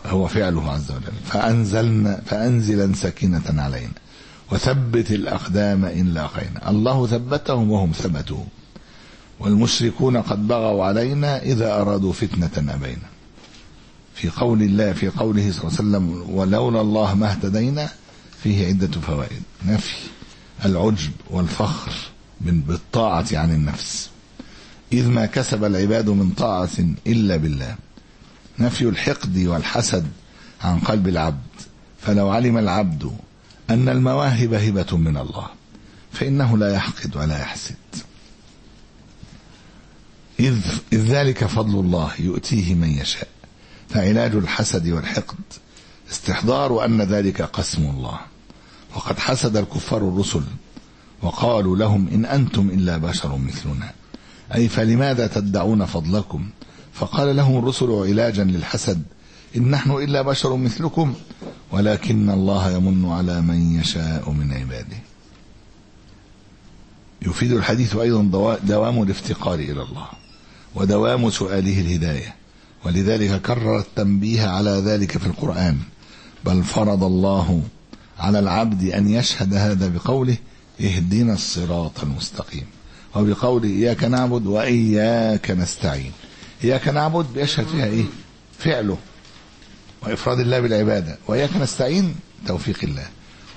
[0.07, 1.13] هو فعله عز وجل.
[1.27, 3.93] فأنزلنا فأنزلا سكينة علينا.
[4.53, 6.71] وثبت الأقدام إن لاقينا.
[6.71, 8.45] الله ثبتهم وهم ثبتوا.
[9.41, 13.09] والمشركون قد بغوا علينا إذا أرادوا فتنة أبينا.
[14.15, 17.89] في قول الله في قوله صلى الله عليه وسلم ولولا الله ما اهتدينا
[18.43, 19.43] فيه عدة فوائد.
[19.67, 19.97] نفي
[20.65, 21.93] العجب والفخر
[22.41, 24.11] بالطاعة عن النفس.
[24.93, 27.77] إذ ما كسب العباد من طاعة إلا بالله.
[28.59, 30.07] نفي الحقد والحسد
[30.63, 31.39] عن قلب العبد.
[32.01, 33.13] فلو علم العبد
[33.71, 35.47] أن المواهب هبة من الله
[36.13, 37.75] فإنه لا يحقد ولا يحسد.
[40.41, 40.59] إذ,
[40.93, 43.29] إذ ذلك فضل الله يؤتيه من يشاء.
[43.89, 45.39] فعلاج الحسد والحقد
[46.11, 48.21] استحضار أن ذلك قسم الله.
[48.97, 50.43] وقد حسد الكفار الرسل
[51.23, 53.93] وقالوا لهم إن أنتم إلا بشر مثلنا.
[54.55, 56.49] أي فلماذا تدعون فضلكم؟
[56.93, 59.03] فقال لهم الرسل علاجا للحسد
[59.57, 61.15] إن نحن إلا بشر مثلكم
[61.73, 64.97] ولكن الله يمن على من يشاء من عباده.
[67.23, 70.07] يفيد الحديث أيضا دوام الافتقار إلى الله.
[70.75, 72.35] ودوام سؤاله الهداية.
[72.85, 75.79] ولذلك كرر التنبيه على ذلك في القرآن.
[76.45, 77.63] بل فرض الله
[78.19, 80.37] على العبد أن يشهد هذا بقوله
[80.81, 82.67] اهدنا الصراط المستقيم
[83.15, 86.13] وبقوله إياك نعبد وإياك نستعين
[86.65, 88.05] إياك نعبد بيشهد فيها إيه؟
[88.59, 88.99] فعله.
[90.03, 91.19] وإفراد الله بالعبادة.
[91.29, 92.15] وإياك نستعين
[92.47, 93.07] توفيق الله.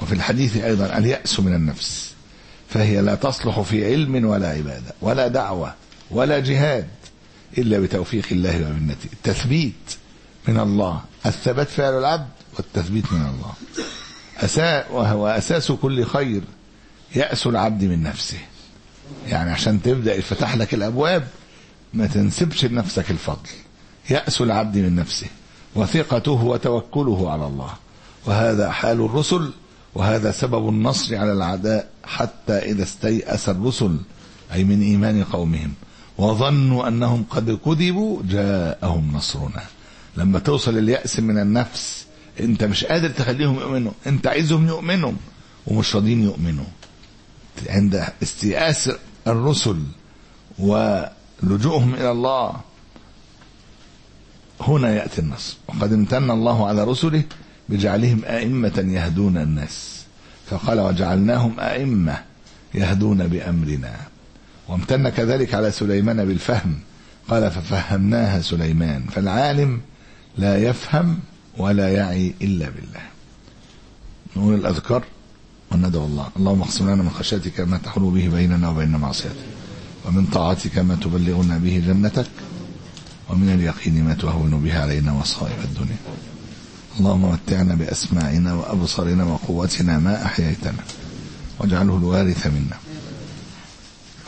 [0.01, 2.13] وفي الحديث أيضا اليأس من النفس
[2.69, 5.73] فهي لا تصلح في علم ولا عبادة ولا دعوة
[6.11, 6.87] ولا جهاد.
[7.57, 9.09] إلا بتوفيق الله ومنته.
[9.13, 9.97] التثبيت
[10.47, 11.01] من الله.
[11.25, 13.53] الثبات فعل العبد والتثبيت من الله.
[14.37, 16.41] أساء وهو أساس كل خير
[17.15, 18.37] يأس العبد من نفسه.
[19.27, 21.27] يعني عشان تبدأ يفتح لك الأبواب
[21.93, 23.49] ما تنسبش لنفسك الفضل.
[24.09, 25.27] يأس العبد من نفسه.
[25.75, 27.73] وثقته وتوكله على الله.
[28.25, 29.51] وهذا حال الرسل.
[29.95, 33.97] وهذا سبب النصر على العداء حتى إذا استيأس الرسل.
[34.53, 35.73] أي من إيمان قومهم.
[36.17, 39.63] وظنوا أنهم قد كذبوا جاءهم نصرنا.
[40.17, 42.05] لما توصل اليأس من النفس
[42.39, 43.91] أنت مش قادر تخليهم يؤمنوا.
[44.07, 45.13] أنت عايزهم يؤمنوا
[45.67, 46.65] ومش راضيين يؤمنوا.
[47.69, 48.91] عند استيئاس
[49.27, 49.83] الرسل
[50.59, 52.55] ولجوءهم إلى الله
[54.61, 55.57] هنا يأتي النصر.
[55.67, 57.23] وقد امتن الله على رسله
[57.69, 60.05] بجعلهم أئمة يهدون الناس.
[60.49, 62.23] فقال وجعلناهم أئمة
[62.73, 64.10] يهدون بأمرنا.
[64.71, 66.79] وامتن كذلك على سليمان بالفهم.
[67.29, 69.81] قال ففهمناها سليمان فالعالم
[70.37, 71.19] لا يفهم
[71.57, 73.03] ولا يعي إلا بالله.
[74.35, 75.03] نقول الأذكار
[75.71, 76.27] وندعو الله.
[76.37, 79.35] اللهم اقسم لنا من خشيتك ما تحول به بيننا وبين معصيتك
[80.05, 82.31] ومن طاعتك ما تبلغنا به جنتك
[83.29, 86.01] ومن اليقين ما تهون به علينا مصائب الدنيا.
[86.99, 90.83] اللهم متعنا بأسماعنا وأبصارنا وقوتنا ما أحييتنا
[91.59, 92.77] واجعله الوارث منا.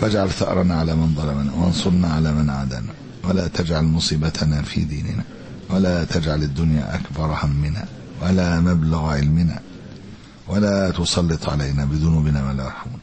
[0.03, 2.93] واجعل ثأرنا على من ظلمنا وانصرنا على من عادانا.
[3.29, 5.23] ولا تجعل مصيبتنا في ديننا
[5.69, 7.85] ولا تجعل الدنيا أكبر همنا
[8.23, 9.59] ولا مبلغ علمنا
[10.49, 12.97] ولا تسلط علينا بذنوبنا ولا يرحمنا.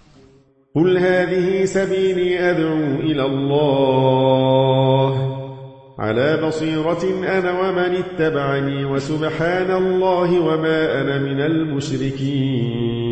[0.75, 5.13] قل هذه سبيلي أدعو إلى الله.
[5.99, 7.03] على بصيرة
[7.39, 13.10] أنا ومن اتبعني وسبحان الله وما أنا من المشركين.